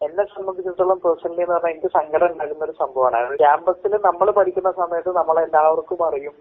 [0.05, 3.37] എന്നെ സംബന്ധിച്ചിടത്തോളം പേഴ്സണലി എന്ന് പറഞ്ഞാൽ എനിക്ക് സങ്കടം ഉണ്ടാകുന്ന ഒരു സംഭവമാണ്.
[3.37, 6.35] ക്യാമ്പസിൽ നമ്മൾ പഠിക്കുന്ന സമയത്ത് നമ്മൾ എല്ലാവർക്കും അറിയും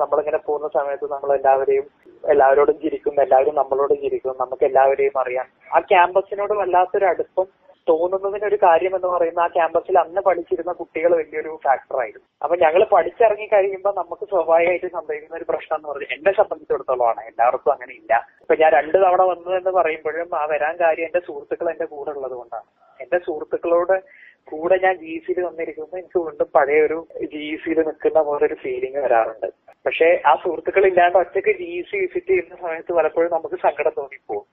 [0.00, 1.86] നമ്മളിങ്ങനെ പോകുന്ന സമയത്ത് നമ്മൾ എല്ലാവരെയും
[2.24, 5.46] എല്ലാവരോടും ചിരിക്കും എല്ലാവരും നമ്മളോട് ചിരിക്കും നമുക്ക് എല്ലാവരെയും അറിയാം.
[5.74, 7.46] ആ ക്യാമ്പസിനോട് വല്ലാത്തൊരു അടുപ്പം
[7.88, 13.46] തോന്നുന്നതിന് ഒരു കാര്യം എന്ന് പറയുന്ന ആ ക്യാമ്പസിൽ അന്ന് പഠിച്ചിരുന്ന കുട്ടികൾ വലിയൊരു ഫാക്ടറായിരുന്നു അപ്പൊ ഞങ്ങൾ പഠിച്ചിറങ്ങി
[13.46, 17.20] കഴിയുമ്പോൾ നമുക്ക് സ്വാഭാവികമായിട്ട് സംഭവിക്കുന്ന ഒരു പ്രശ്നം എന്ന് പറഞ്ഞാൽ എന്നെ സംബന്ധിച്ചിടത്തോളമാണ്.
[17.30, 18.12] എല്ലാവർക്കും അങ്ങനെ ഇല്ല.
[18.40, 22.32] ഇപ്പൊ ഞാൻ രണ്ടു തവണ വന്നു എന്ന് പറയുമ്പോഴും ആ വരാൻ കാര്യം എന്റെ സുഹൃത്തുക്കൾ എന്റെ കൂടെ ഉള്ളത്
[22.32, 22.66] കൊണ്ടാണ്.
[23.00, 23.96] എന്റെ സുഹൃത്തുക്കളോട്
[24.44, 26.98] കൂടെ ഞാൻ ജി സിയിൽ വന്നിരിക്കുമ്പോൾ എനിക്ക് വീണ്ടും പഴയ ഒരു
[27.34, 29.48] ജി സിയിൽ നിൽക്കുന്ന പോലെ ഒരു ഫീലിംഗ് വരാറുണ്ട്.
[29.86, 34.44] പക്ഷെ ആ സുഹൃത്തുക്കൾ ഇല്ലാണ്ട് ഒറ്റയ്ക്ക് ജി സി വിസിറ്റ് ചെയ്യുന്ന സമയത്ത് പലപ്പോഴും നമുക്ക് സങ്കടം തോന്നിപ്പോകും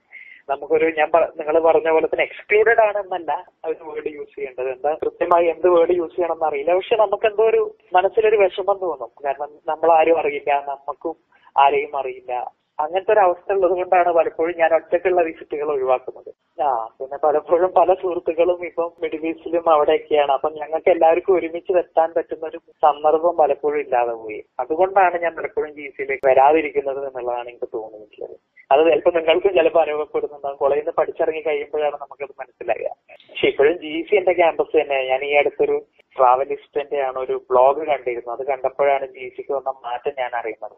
[0.49, 3.31] നമുക്കൊരു ഞാൻ നിങ്ങൾ പറഞ്ഞ പോലെ തന്നെ എക്സ്ക്ലൂഡഡ് ആണെന്നല്ല
[3.69, 4.69] ഒരു വേർഡ് യൂസ് ചെയ്യേണ്ടത്.
[4.75, 7.61] എന്താ കൃത്യമായി എന്ത് വേർഡ് യൂസ് ചെയ്യണമെന്ന് എന്നറിയില്ല പക്ഷെ നമുക്ക് എന്തോ ഒരു
[7.97, 9.11] മനസ്സിലൊരു വിഷമം തോന്നും.
[9.25, 11.15] കാരണം നമ്മൾ ആരും അറിയില്ല നമുക്കും
[11.55, 12.33] ആരെയും അറിയില്ല.
[12.81, 16.29] അങ്ങനത്തെ ഒരു അവസ്ഥ ഉള്ളത് കൊണ്ടാണ് പലപ്പോഴും ഞാൻ ഒറ്റക്കുള്ള വിസിറ്റുകൾ ഒഴിവാക്കുന്നത്.
[16.65, 20.31] ആ പിന്നെ പലപ്പോഴും പല സുഹൃത്തുക്കളും ഇപ്പം മിഡിൽ ഈസ്റ്റിലും അവിടെയൊക്കെയാണ്.
[20.37, 24.39] അപ്പൊ ഞങ്ങൾക്ക് എല്ലാവർക്കും ഒരുമിച്ച് എത്താൻ പറ്റുന്ന ഒരു സന്ദർഭം പലപ്പോഴും ഇല്ലാതെ പോയി.
[24.63, 28.35] അതുകൊണ്ടാണ് ഞാൻ പലപ്പോഴും ജി സിയിലേക്ക് വരാതിരിക്കുന്നത് എന്നുള്ളതാണ് എനിക്ക് തോന്നിയിട്ടുള്ളത്.
[28.71, 32.91] അത് ചിലപ്പോൾ നിങ്ങൾക്കും ചിലപ്പോൾ അനുഭവപ്പെടുന്നുണ്ടാകും കോളേജിൽ നിന്ന് പഠിച്ചിറങ്ങി കഴിയുമ്പോഴാണ് നമുക്കത് മനസ്സിലാകുക
[33.31, 35.77] പക്ഷെ ഇപ്പോഴും ജി സി എന്റെ ക്യാമ്പസ് തന്നെ ഞാൻ ഈ അടുത്തൊരു
[36.15, 40.77] ട്രാവലിസ്റ്റിന്റെ ആണ് ഒരു ബ്ലോഗ് കണ്ടിരുന്നു അത് കണ്ടപ്പോഴാണ് ജി സിക്ക് വന്ന മാറ്റം ഞാൻ അറിയുന്നത്.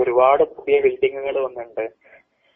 [0.00, 1.84] ഒരുപാട് പുതിയ ബിൽഡിങ്ങുകൾ വന്നിട്ടുണ്ട്.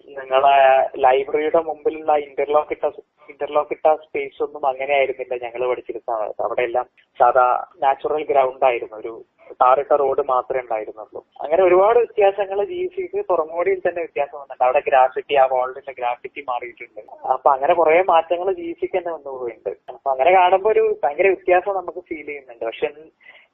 [0.09, 0.57] നിങ്ങളെ
[0.98, 2.87] ലൈബ്രറിയുടെ മുമ്പിലുള്ള ഇന്റർലോക്ക് ഇട്ട
[3.30, 6.42] ഇന്റർലോക്ക് ഇട്ട സ്പേസ് ഒന്നും അങ്ങനെ ആയിരുന്നില്ല ഞങ്ങൾ പഠിച്ചിരുന്ന സമയത്ത്.
[6.42, 6.87] അവിടെ എല്ലാം
[7.20, 7.46] സാധാ
[7.83, 8.96] നാച്ചുറൽ ഗ്രൗണ്ട് ആയിരുന്നു.
[8.96, 9.12] ഒരു
[9.52, 11.20] ടാറിട്ട റോഡ് മാത്രമേ ഉണ്ടായിരുന്നുള്ളൂ.
[11.40, 14.64] അങ്ങനെ ഒരുപാട് വ്യത്യാസങ്ങൾ ജി സിക്ക് പുറമോടിയിൽ തന്നെ വ്യത്യാസം വന്നിട്ടുണ്ട്.
[14.64, 17.00] അവിടെ ഗ്രാഫിറ്റി ആ വാളിന്റെ ഗ്രാഫിറ്റി മാറിയിട്ടുണ്ട്.
[17.33, 19.78] അപ്പൊ അങ്ങനെ കുറെ മാറ്റങ്ങൾ ജി സിക്ക് തന്നെ വന്നു പോയിട്ടുണ്ട്.
[19.88, 22.64] അപ്പൊ അങ്ങനെ കാണുമ്പോൾ ഒരു ഭയങ്കര വ്യത്യാസം നമുക്ക് ഫീൽ ചെയ്യുന്നുണ്ട്.
[22.64, 22.90] പക്ഷെ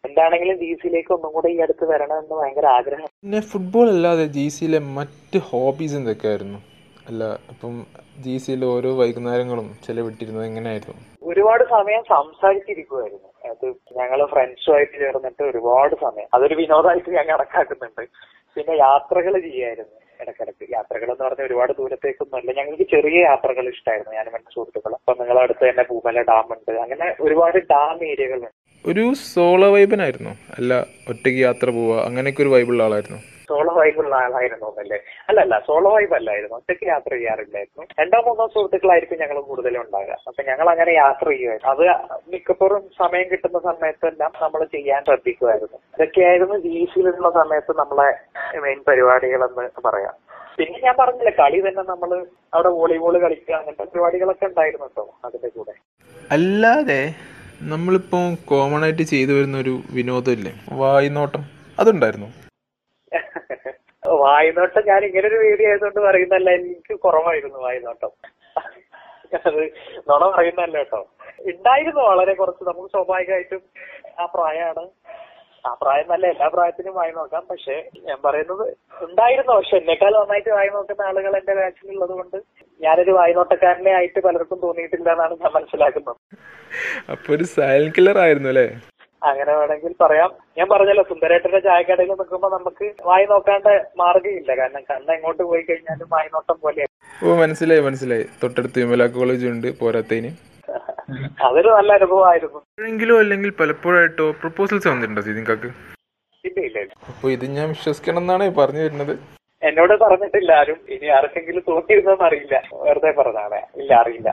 [0.04, 3.08] എന്താണെങ്കിലും ജി സിയിലേക്ക് ഒന്നും കൂടെ ഈ അടുത്ത് വരണമെന്ന് ഭയങ്കര ആഗ്രഹം.
[3.22, 6.58] പിന്നെ ഫുട്ബോൾ അല്ലാതെ ജി സിയിലെ മറ്റ് ഹോബീസ് എന്തൊക്കെയായിരുന്നു?
[7.08, 7.74] അല്ല ഇപ്പം
[8.24, 11.02] ജി സിയിലെ ഓരോ വൈകുന്നേരങ്ങളും ചെലവിട്ടിരുന്നത് എങ്ങനെയായിരുന്നു?
[11.22, 13.66] ഒരുപാട് സമയം സംസാരിച്ചിരിക്കുമായിരുന്നു അത്
[13.98, 16.28] ഞങ്ങൾ ഫ്രണ്ട്സുമായിട്ട് ചേർന്നിട്ട് ഒരുപാട് സമയം.
[16.34, 18.02] അതൊരു വിനോദമായിട്ട് ഞാൻ കണക്കാക്കുന്നുണ്ട്.
[18.56, 20.64] പിന്നെ യാത്രകൾ ചെയ്യായിരുന്നു ഇടക്കിടക്ക്.
[20.76, 22.50] യാത്രകൾ എന്ന് പറഞ്ഞാൽ ഒരുപാട് ദൂരത്തേക്കൊന്നും അല്ല.
[22.58, 24.98] ഞങ്ങൾക്ക് ചെറിയ യാത്രകൾ ഇഷ്ടമായിരുന്നു ഞാനും എന്റെ സുഹൃത്തുക്കളും.
[25.00, 28.59] അപ്പൊ നിങ്ങളെ അടുത്ത് തന്നെ പൂമല ഡാം ഉണ്ട് അങ്ങനെ ഒരുപാട് ഡാം ഏരിയകളുണ്ട്.
[28.84, 30.72] ഒരു സോളോ വൈബിനായിരുന്നു അല്ല
[31.10, 33.18] ഒറ്റയ്ക്ക് യാത്ര പോവുക അങ്ങനെയൊക്കെ ഒരു വൈബുള്ള ആളായിരുന്നു.
[33.48, 34.98] സോളോ വൈബുള്ള ആളായിരുന്നു അല്ലേ?
[35.28, 36.56] അല്ലല്ല സോളോ വൈബ് അല്ലായിരുന്നു.
[36.60, 41.70] ഒറ്റയ്ക്ക് യാത്ര ചെയ്യാറില്ലായിരുന്നു രണ്ടോ മൂന്നോ സുഹൃത്തുക്കളായിരിക്കും ഞങ്ങൾ കൂടുതലും ഉണ്ടാകുക അപ്പൊ ഞങ്ങൾ അങ്ങനെ യാത്ര ചെയ്യുമായിരുന്നു.
[41.74, 41.84] അത്
[42.32, 45.78] മിക്കപ്പോഴും സമയം കിട്ടുന്ന സമയത്തെല്ലാം നമ്മൾ ചെയ്യാൻ ശ്രദ്ധിക്കുമായിരുന്നു.
[45.96, 48.08] ഇതൊക്കെയായിരുന്നു ജീസിലുള്ള സമയത്ത് നമ്മളെ
[48.66, 50.14] മെയിൻ പരിപാടികളെന്ന് പറയാം.
[50.58, 52.10] പിന്നെ ഞാൻ പറഞ്ഞില്ല കളി തന്നെ നമ്മൾ
[52.54, 55.74] അവിടെ വോളിബോൾ കളിക്കുക അങ്ങനത്തെ പരിപാടികളൊക്കെ ഉണ്ടായിരുന്നു കേട്ടോ അതിന്റെ കൂടെ.
[56.36, 57.02] അല്ലാതെ
[57.62, 60.52] നമ്മളിപ്പോൾ കോമൺ ആയിട്ട് ചെയ്തു വരുന്ന ഒരു വിനോദമില്ലേ?
[60.72, 61.42] വായ്നോട്ടം.
[61.78, 62.26] അതുണ്ടായിരുന്നു?
[64.06, 68.10] വായ്നോട്ടം ഞാൻ ഇങ്ങനെ ഒരു വീഡിയോ ആയതുകൊണ്ട് പറയുന്നല്ല എനിക്ക് കുറവായിരുന്നു വായ്നോട്ടം.
[69.46, 69.70] അത്
[70.10, 71.08] നുണ പറയുന്നല്ല കേട്ടോ.
[71.40, 72.64] ഉണ്ടായിരുന്നു വളരെ കുറച്ച്.
[72.68, 73.60] നമുക്ക് സ്വാഭാവികമായിട്ടും
[74.20, 74.88] ആ പ്രായമാണ്.
[75.64, 77.42] ആ പ്രായം നല്ല എല്ലാ പ്രായത്തിനും വായി നോക്കാം.
[77.50, 77.74] പക്ഷെ
[78.08, 78.64] ഞാൻ പറയുന്നത്
[79.06, 79.52] ഉണ്ടായിരുന്നു.
[79.58, 82.38] പക്ഷെ എന്നെക്കാൾ നന്നായിട്ട് വായി നോക്കുന്ന ആളുകൾ എന്റെ ബാച്ചിലുള്ളത് കൊണ്ട്
[82.80, 86.16] ഞാനൊരു വായ്നോട്ടക്കാരനെ ആയിട്ട് പലർക്കും തോന്നിയിട്ടില്ല എന്നാണ് ഞാൻ മനസ്സിലാക്കുന്നത്.
[87.14, 88.66] അപ്പൊ ഒരു സൈലന്റ് കില്ലർ ആയിരുന്നു അല്ലേ?
[89.22, 90.30] അങ്ങനെ വേണമെങ്കിൽ പറയാം.
[90.58, 96.30] ഞാൻ പറഞ്ഞല്ലോ സുന്ദരേട്ടന്റെ ചായക്കടയിൽ നിൽക്കുമ്പോ നമുക്ക് വായി നോക്കാണ്ട് മാർഗമില്ല കാരണം കണ്ണ് എങ്ങോട്ട് പോയി കഴിഞ്ഞാലും വായി
[96.36, 96.86] നോട്ടം പോലെ
[97.24, 98.24] ഓ മനസ്സിലായി മനസ്സിലായി.
[98.42, 100.30] തൊട്ടടുത്ത് വിമല കോളേജ് ഉണ്ട് പോരാത്തതിന്.
[101.44, 102.58] അതൊരു നല്ല അനുഭവമായിരുന്നു.
[102.68, 105.70] എപ്പോഴെങ്കിലും അല്ലെങ്കിൽ പലപ്പോഴായിട്ടോ പ്രപ്പോസൽസ് വന്നിട്ടുണ്ടോ സിദിൻകാക്ക്
[106.44, 106.92] ഇല്ല ഇല്ല ഇല്ല.
[107.36, 109.14] ഇത് ഞാൻ വിശ്വസിക്കണം എന്നാണ് പറഞ്ഞു വരുന്നത്.
[109.62, 112.54] എന്നോട് പറഞ്ഞിട്ടില്ല ആരും ഇനി ആർക്കെങ്കിലും തോന്നിയിരുന്നോന്ന് അറിയില്ല.
[112.84, 114.30] വെറുതെ പറഞ്ഞാണ് ഇല്ല അറിയില്ല.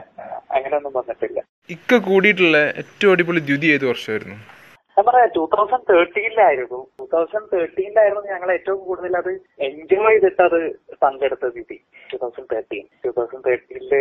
[0.56, 1.38] അങ്ങനെയൊന്നും വന്നിട്ടില്ല.
[1.70, 4.36] ഇക്ക കൂടിയിട്ടുള്ള ഏറ്റവും അടിപൊളി ദ്യുതി ഏത് വർഷമായിരുന്നു?
[4.96, 9.30] ഞാൻ പറയാം ടൂ തൗസൻഡ് തേർട്ടീനിലായിരുന്നു ടൂ തൗസൻഡ് തേർട്ടീനിലായിരുന്നു ഞങ്ങൾ ഏറ്റവും കൂടുതൽ അത്
[9.66, 10.58] എൻജോയ് ചെയ്തിട്ട് അത്
[11.04, 11.78] പങ്കെടുത്ത Dyuthi
[12.10, 13.92] two thousand thirteen two thousand തേർട്ടീനിൽ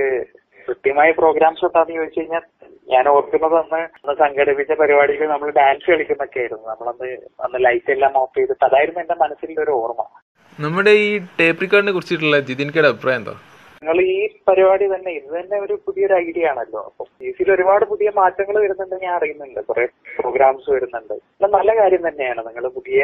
[0.67, 2.45] കൃത്യമായ പ്രോഗ്രാംസ് എന്താന്ന് ചോദിച്ചു കഴിഞ്ഞാൽ
[2.93, 6.67] ഞാൻ ഓർക്കുന്നത് അന്ന് അന്ന് സംഘടിപ്പിച്ച പരിപാടിയിൽ നമ്മൾ ഡാൻസ് കളിക്കുന്നൊക്കെ ആയിരുന്നു.
[6.69, 7.09] നമ്മളന്ന്
[7.45, 10.03] അന്ന് ലൈറ്റ് എല്ലാം ഓഫ് ചെയ്തിട്ട് അതായിരുന്നു എന്റെ മനസ്സിലുള്ള ഒരു ഓർമ്മ.
[10.59, 13.35] നമ്മുടെ ഈ ടേപ്പ് റെക്കോർഡിനെ കുറിച്ചിട്ടുള്ള ജിതിൻകയുടെ അഭിപ്രായം എന്താ?
[13.81, 16.81] നിങ്ങൾ ഈ പരിപാടി തന്നെ ഇത് തന്നെ ഒരു പുതിയൊരു ഐഡിയ ആണല്ലോ.
[16.85, 19.59] അപ്പൊ ഇതിൽ ഒരുപാട് പുതിയ മാറ്റങ്ങൾ വരുന്നുണ്ട് ഞാൻ അറിയുന്നുണ്ട്.
[19.59, 19.85] കുറെ
[20.19, 21.13] പ്രോഗ്രാംസ് വരുന്നുണ്ട്.
[21.57, 22.47] നല്ല കാര്യം തന്നെയാണ്.
[22.47, 23.03] നിങ്ങൾ പുതിയ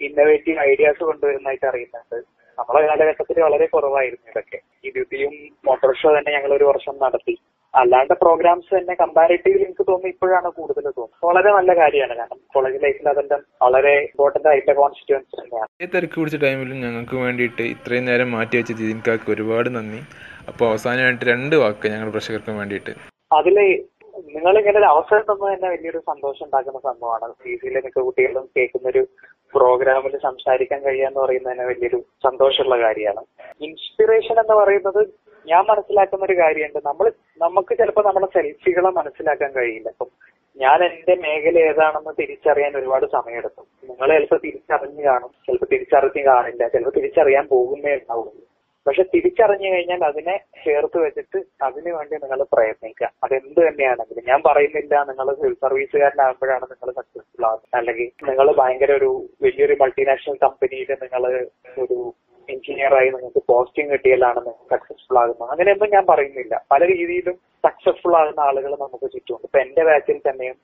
[0.00, 2.18] ഇന്നോവേറ്റീവ് ഐഡിയാസ് കൊണ്ടുവരുന്നതായിട്ട് അറിയുന്നുണ്ട്.
[2.58, 4.58] നമ്മളെ കാലഘട്ടത്തിൽ വളരെ കുറവായിരുന്നു ഇതൊക്കെ.
[4.84, 5.34] ഈ ദ്വിതീയും
[5.66, 7.36] മോട്ടോർ ഷോ തന്നെ ഞങ്ങൾ ഒരു വർഷം നടത്തി.
[7.74, 11.26] അല്ലാണ്ട് പ്രോഗ്രാംസ് തന്നെ കമ്പാരിറ്റീവ്ലി എനിക്ക് തോന്നുന്നു ഇപ്പോഴാണ് കൂടുതൽ തോന്നുന്നത്.
[11.26, 12.16] വളരെ നല്ല കാര്യമാണ്.
[12.16, 15.68] കാരണം കോളേജ് ലൈഫിൽ അതെല്ലാം വളരെ ഇമ്പോർട്ടന്റ് ആയിട്ട് കോൺസ്റ്റിറ്റ്യൻസ് തന്നെയാണ്.
[15.82, 20.00] ഈ തിരക്ക് പിടിച്ച ടൈമിലും ഞങ്ങൾക്ക് വേണ്ടിയിട്ട് ഇത്രയും നേരം മാറ്റി വെച്ച ജിതിൻകാക്ക് ഒരുപാട് നന്ദി.
[20.48, 22.94] അപ്പോൾ അവസാനമായിട്ട് രണ്ട് വാക്ക് ഞങ്ങൾ പ്രേക്ഷകർക്കും വേണ്ടിയിട്ട്.
[23.32, 23.56] അതിൽ
[24.18, 27.32] നിങ്ങൾ ഇങ്ങനെ ഒരു അവസരം തന്നത് തന്നെ വലിയൊരു സന്തോഷം ഉണ്ടാക്കുന്ന സംഭവമാണ്.
[27.44, 29.06] പി സിയിലെ മിക്ക കുട്ടികളും കേൾക്കുന്ന ഒരു
[29.54, 33.24] പ്രോഗ്രാമിൽ സംസാരിക്കാൻ കഴിയുക എന്ന് പറയുന്നത് തന്നെ വലിയൊരു സന്തോഷമുള്ള കാര്യമാണ്.
[33.60, 35.06] ഇൻസ്പിറേഷൻ എന്ന് പറയുന്നത്
[35.46, 36.88] ഞാൻ മനസ്സിലാക്കുന്ന ഒരു കാര്യമുണ്ട്.
[36.88, 39.88] നമ്മൾ നമുക്ക് ചിലപ്പോൾ നമ്മുടെ സെൽഫികളെ മനസ്സിലാക്കാൻ കഴിയില്ല.
[39.88, 40.06] അപ്പം
[40.56, 43.64] ഞാൻ എന്റെ മേഖല ഏതാണെന്ന് തിരിച്ചറിയാൻ ഒരുപാട് സമയമെടുക്കും.
[43.90, 45.30] നിങ്ങൾ ചിലപ്പോൾ തിരിച്ചറിഞ്ഞ് കാണും.
[45.46, 46.68] ചിലപ്പോൾ തിരിച്ചറിഞ്ഞ് കാണില്ല.
[46.68, 48.45] ചിലപ്പോൾ തിരിച്ചറിയാൻ പോകുന്നേ ഉണ്ടാവുള്ളൂ.
[48.86, 53.08] പക്ഷെ തിരിച്ചറിഞ്ഞു കഴിഞ്ഞാൽ അതിനെ ചേർത്ത് വെച്ചിട്ട് അതിനു വേണ്ടി നിങ്ങൾ പ്രയത്നിക്കുക.
[53.24, 59.10] അതെന്ത് തന്നെയാണെങ്കിലും ഞാൻ പറയുന്നില്ല നിങ്ങൾ സിവിൽ സർവീസുകാരനാകുമ്പോഴാണ് നിങ്ങൾ സക്സസ്ഫുൾ ആകുന്നത് അല്ലെങ്കിൽ നിങ്ങൾ ഭയങ്കര ഒരു
[59.46, 61.24] വലിയൊരു മൾട്ടിനാഷണൽ കമ്പനിയിൽ നിങ്ങൾ
[61.84, 61.98] ഒരു
[62.48, 65.50] എഞ്ചിനീയറായി നിങ്ങൾക്ക് പോസ്റ്റിംഗ് കിട്ടിയാലാണ് നിങ്ങൾ സക്സസ്ഫുൾ ആകുന്നത്.
[65.52, 66.54] അങ്ങനെയൊന്നും ഞാൻ പറയുന്നില്ല.
[66.72, 69.46] പല രീതിയിലും സക്സസ്ഫുൾ ആകുന്ന ആളുകൾ നമുക്ക് ചുറ്റുമുണ്ട്.
[69.48, 70.56] ഇപ്പൊ എന്റെ ബാച്ചിൽ തന്നെയും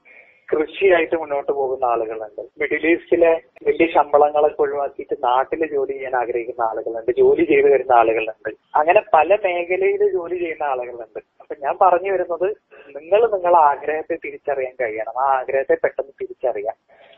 [0.52, 2.42] കൃഷിയായിട്ട് മുന്നോട്ട് പോകുന്ന ആളുകളുണ്ട്.
[2.60, 7.10] മിഡിൽ ഈസ്റ്റിലെ വലിയ ശമ്പളങ്ങളൊക്കെ ഒഴിവാക്കിയിട്ട് നാട്ടിൽ ജോലി ചെയ്യാൻ ആഗ്രഹിക്കുന്ന ആളുകളുണ്ട്.
[7.18, 8.50] ജോലി ചെയ്തു വരുന്ന ആളുകളുണ്ട്.
[8.74, 11.20] അങ്ങനെ പല മേഖലയിൽ ജോലി ചെയ്യുന്ന ആളുകളുണ്ട്.
[11.40, 12.56] അപ്പൊ ഞാൻ പറഞ്ഞു വരുന്നത്
[12.96, 15.20] നിങ്ങൾ നിങ്ങളെ ആഗ്രഹത്തെ തിരിച്ചറിയാൻ കഴിയണം.
[15.20, 16.76] ആ ആഗ്രഹത്തെ പെട്ടെന്ന് തിരിച്ചറിയാം.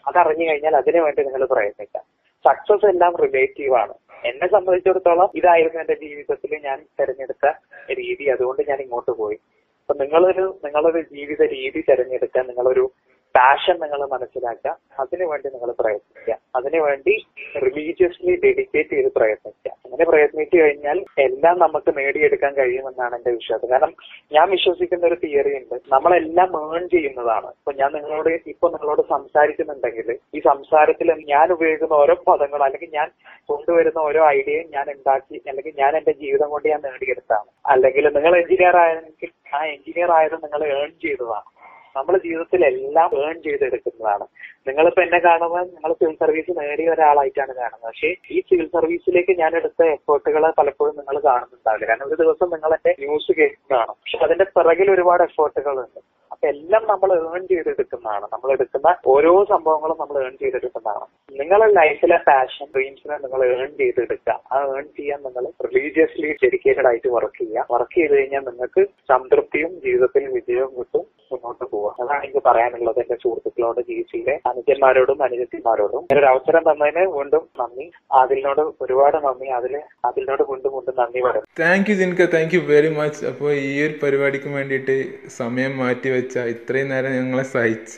[0.08, 2.02] അതറിഞ്ഞു കഴിഞ്ഞാൽ അതിനു വേണ്ടി നിങ്ങൾ പ്രയത്നിക്കാം
[2.44, 3.94] സക്സസ് എല്ലാം റിലേറ്റീവ് ആണ്.
[4.24, 7.46] എന്നെ സംബന്ധിച്ചിടത്തോളം ഇതായിരുന്നു എന്റെ ജീവിതത്തിൽ ഞാൻ തിരഞ്ഞെടുത്ത
[7.90, 8.24] രീതി.
[8.24, 9.38] അതുകൊണ്ട് ഞാൻ ഇങ്ങോട്ട് പോയി.
[9.80, 12.90] അപ്പൊ നിങ്ങളൊരു നിങ്ങളൊരു ജീവിത രീതി തിരഞ്ഞെടുക്കാൻ നിങ്ങളൊരു
[13.36, 14.76] പാഷൻ നിങ്ങൾ മനസ്സിലാക്കുക.
[15.00, 16.36] അതിനുവേണ്ടി നിങ്ങൾ പ്രയത്നിക്കുക.
[16.56, 19.70] അതിനുവേണ്ടി റിലീജിയസ്ലി ഡെഡിക്കേറ്റ് ചെയ്ത് പ്രയത്നിക്കുക.
[19.70, 23.70] അങ്ങനെ പ്രയത്നിച്ചു കഴിഞ്ഞാൽ എല്ലാം നമുക്ക് നേടിയെടുക്കാൻ കഴിയുമെന്നാണ് എന്റെ വിശ്വാസം.
[23.70, 23.94] കാരണം
[24.32, 25.74] ഞാൻ വിശ്വസിക്കുന്ന ഒരു തിയറി ഉണ്ട്.
[25.92, 27.46] നമ്മളെല്ലാം ഏൺ ചെയ്യുന്നതാണ്.
[27.46, 33.10] ഇപ്പൊ ഞാൻ നിങ്ങളോട് ഇപ്പൊ നിങ്ങളോട് സംസാരിക്കുന്നുണ്ടെങ്കിൽ ഈ സംസാരത്തിൽ ഞാൻ ഉപയോഗിക്കുന്ന ഓരോ പദങ്ങളും അല്ലെങ്കിൽ ഞാൻ
[33.48, 37.50] കൊണ്ടുവരുന്ന ഓരോ ഐഡിയയും ഞാൻ ഉണ്ടാക്കി അല്ലെങ്കിൽ ഞാൻ എന്റെ ജീവിതം കൊണ്ട് ഞാൻ നേടിയെടുത്താണ്.
[37.66, 41.48] അല്ലെങ്കിൽ നിങ്ങൾ എഞ്ചിനീയർ ആയെങ്കിൽ ആ എഞ്ചിനീയർ ആയത് നിങ്ങൾ ഏൺ ചെയ്തതാണ്.
[41.96, 44.24] നമ്മൾ ജീവിതത്തിൽ എല്ലാം ഏൺ ചെയ്തെടുക്കുന്നതാണ്.
[44.68, 47.86] നിങ്ങളിപ്പോ എന്നെ കാണുമ്പോൾ നിങ്ങൾ സിവിൽ സർവീസ് നേടിയ ഒരാളായിട്ടാണ് കാണുന്നത്.
[47.86, 51.86] പക്ഷേ ഈ സിവിൽ സർവീസിലേക്ക് ഞാൻ എടുത്ത എഫേർട്ടുകൾ പലപ്പോഴും നിങ്ങൾ കാണുന്നുണ്ടാവില്ല.
[51.90, 53.92] കാരണം ഒരു ദിവസം നിങ്ങൾ എന്റെ ന്യൂസ് കേൾക്കുന്നതാണ്.
[54.00, 56.00] പക്ഷെ അതിന്റെ പിറകിൽ ഒരുപാട് എഫേർട്ടുകൾ ഉണ്ട്
[56.32, 58.26] അപ്പൊ എല്ലാം നമ്മൾ ഏൺ ചെയ്തെടുക്കുന്നതാണ്.
[58.32, 61.06] നമ്മൾ എടുക്കുന്ന ഓരോ സംഭവങ്ങളും നമ്മൾ ഏൺ ചെയ്തെടുക്കുന്നതാണ്.
[61.38, 64.34] നിങ്ങളെ ലൈഫിലെ പാഷൻ ഡ്രീംസിനെ നിങ്ങൾ ഏൺ ചെയ്തെടുക്കുക.
[64.52, 67.66] ആ ഏൺ ചെയ്യാൻ നിങ്ങൾ റിലീജിയസ്ലി ഡെഡിക്കേറ്റഡ് ആയിട്ട് വർക്ക് ചെയ്യുക.
[67.70, 71.04] വർക്ക് ചെയ്ത് കഴിഞ്ഞാൽ നിങ്ങൾക്ക് സംതൃപ്തിയും ജീവിതത്തിൽ വിജയവും കിട്ടും.
[71.32, 71.90] മുന്നോട്ട് പോവുക.
[72.02, 76.02] അതാണ് എനിക്ക് പറയാനുള്ളത് എന്റെ സുഹൃത്തുക്കളോട് ജി സിയിലെ അനുജന്മാരോടും അനുജത്തിമാരോടും.
[76.18, 77.86] ഒരു അവസരം തന്നതിന് വീണ്ടും നന്ദി.
[78.12, 79.48] അതിലിനോട് ഒരുപാട് നന്ദി.
[79.58, 81.50] അതിൽ അതിലിനോട് വീണ്ടും വീണ്ടും നന്ദി പറയുന്നു.
[81.60, 84.96] താങ്ക് യു ജിൻക താങ്ക് യു വെരി മച്ച് അപ്പോൾ ഈ ഒരു പരിപാടിക്ക് വേണ്ടിയിട്ട്
[85.40, 87.96] സമയം മാറ്റി വെച്ച ഇത്രയും നേരം ഞങ്ങളെ സഹിച്ച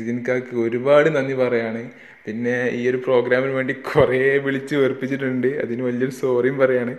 [0.00, 1.82] ജിൻകാക്ക് ഒരുപാട് നന്ദി പറയാണ്.
[2.26, 5.46] പിന്നെ ഈ ഒരു പ്രോഗ്രാമിന് വേണ്ടി കുറേ വിളിച്ച് വെറുപ്പിച്ചിട്ടുണ്ട്.
[5.46, 6.90] അതിന് വലിയൊരു സോറിയും പറയാണ്.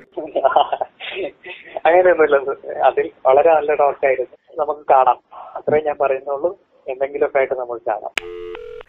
[1.85, 2.37] അങ്ങനെയൊന്നുമില്ല.
[2.77, 5.19] അതിൽ വളരെ നല്ല ടോക്കായിരുന്നു നമുക്ക് കാണാം.
[5.55, 6.59] അത്രേ ഞാൻ പറയുന്നുള്ളൂ.
[6.87, 8.13] എന്തെങ്കിലുമൊക്കെ ആയിട്ട് നമുക്ക് കാണാം.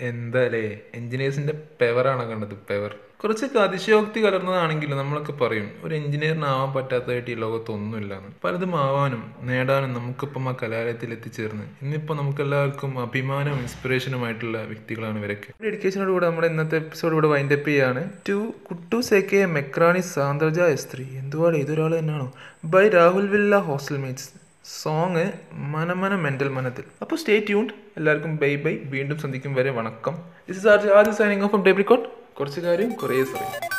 [0.01, 0.81] എന്താലേ?
[0.95, 2.97] എഞ്ചിനീയേഴ്സിന്റെ പെവറാണ് കണ്ടത് പെവർ.
[3.25, 8.29] കുറച്ചൊക്കെ അതിശയോക്തി കലർന്നതാണെങ്കിലും നമ്മളൊക്കെ പറയും ഒരു എഞ്ചിനീയറിനാവാൻ പറ്റാത്തതായിട്ട് ഈ ലോകത്തൊന്നുമില്ലാന്ന്.
[8.45, 11.65] പലതും ആവാനും നേടാനും നമുക്കിപ്പം ആ കലാലയത്തിൽ എത്തിച്ചേർന്ന്.
[11.83, 15.67] ഇന്നിപ്പോൾ നമുക്ക് എല്ലാവർക്കും അഭിമാനവും ഇൻസ്പിറേഷനുമായിട്ടുള്ള വ്യക്തികളാണ് ഇവരൊക്കെ.
[15.67, 18.11] എഡ്യൂക്കേഷനോട് കൂടെ നമ്മുടെ ഇന്നത്തെ എപ്പിസോഡ് ഇവിടെ വൈൻഡപ്പ് ചെയ്യാണ്.
[18.29, 21.57] ടു കുട്ടു സെക്കെ മെക്രാണി സാന്ദ്രജ സ്ത്രീ എന്തുവാടെ?
[21.57, 22.33] ഇതൊരാൾ തന്നെയാണോ?
[22.65, 24.31] Bye Rahul villa hostel mates.
[24.69, 26.85] Song മനമന മെന്റൽ മനത്തിൽ.
[27.03, 29.71] അപ്പോൾ സ്റ്റേ ട്യൂൺഡ് എല്ലാവർക്കും ബൈ ബൈ വീണ്ടും സന്ധിക്കും വരെ.
[29.71, 30.15] വണക്കം.
[30.49, 33.78] This is R Adya signing off ഡേബ്രിക്കോട്ട് കുറച്ച് കാര്യം കുറേ സമയം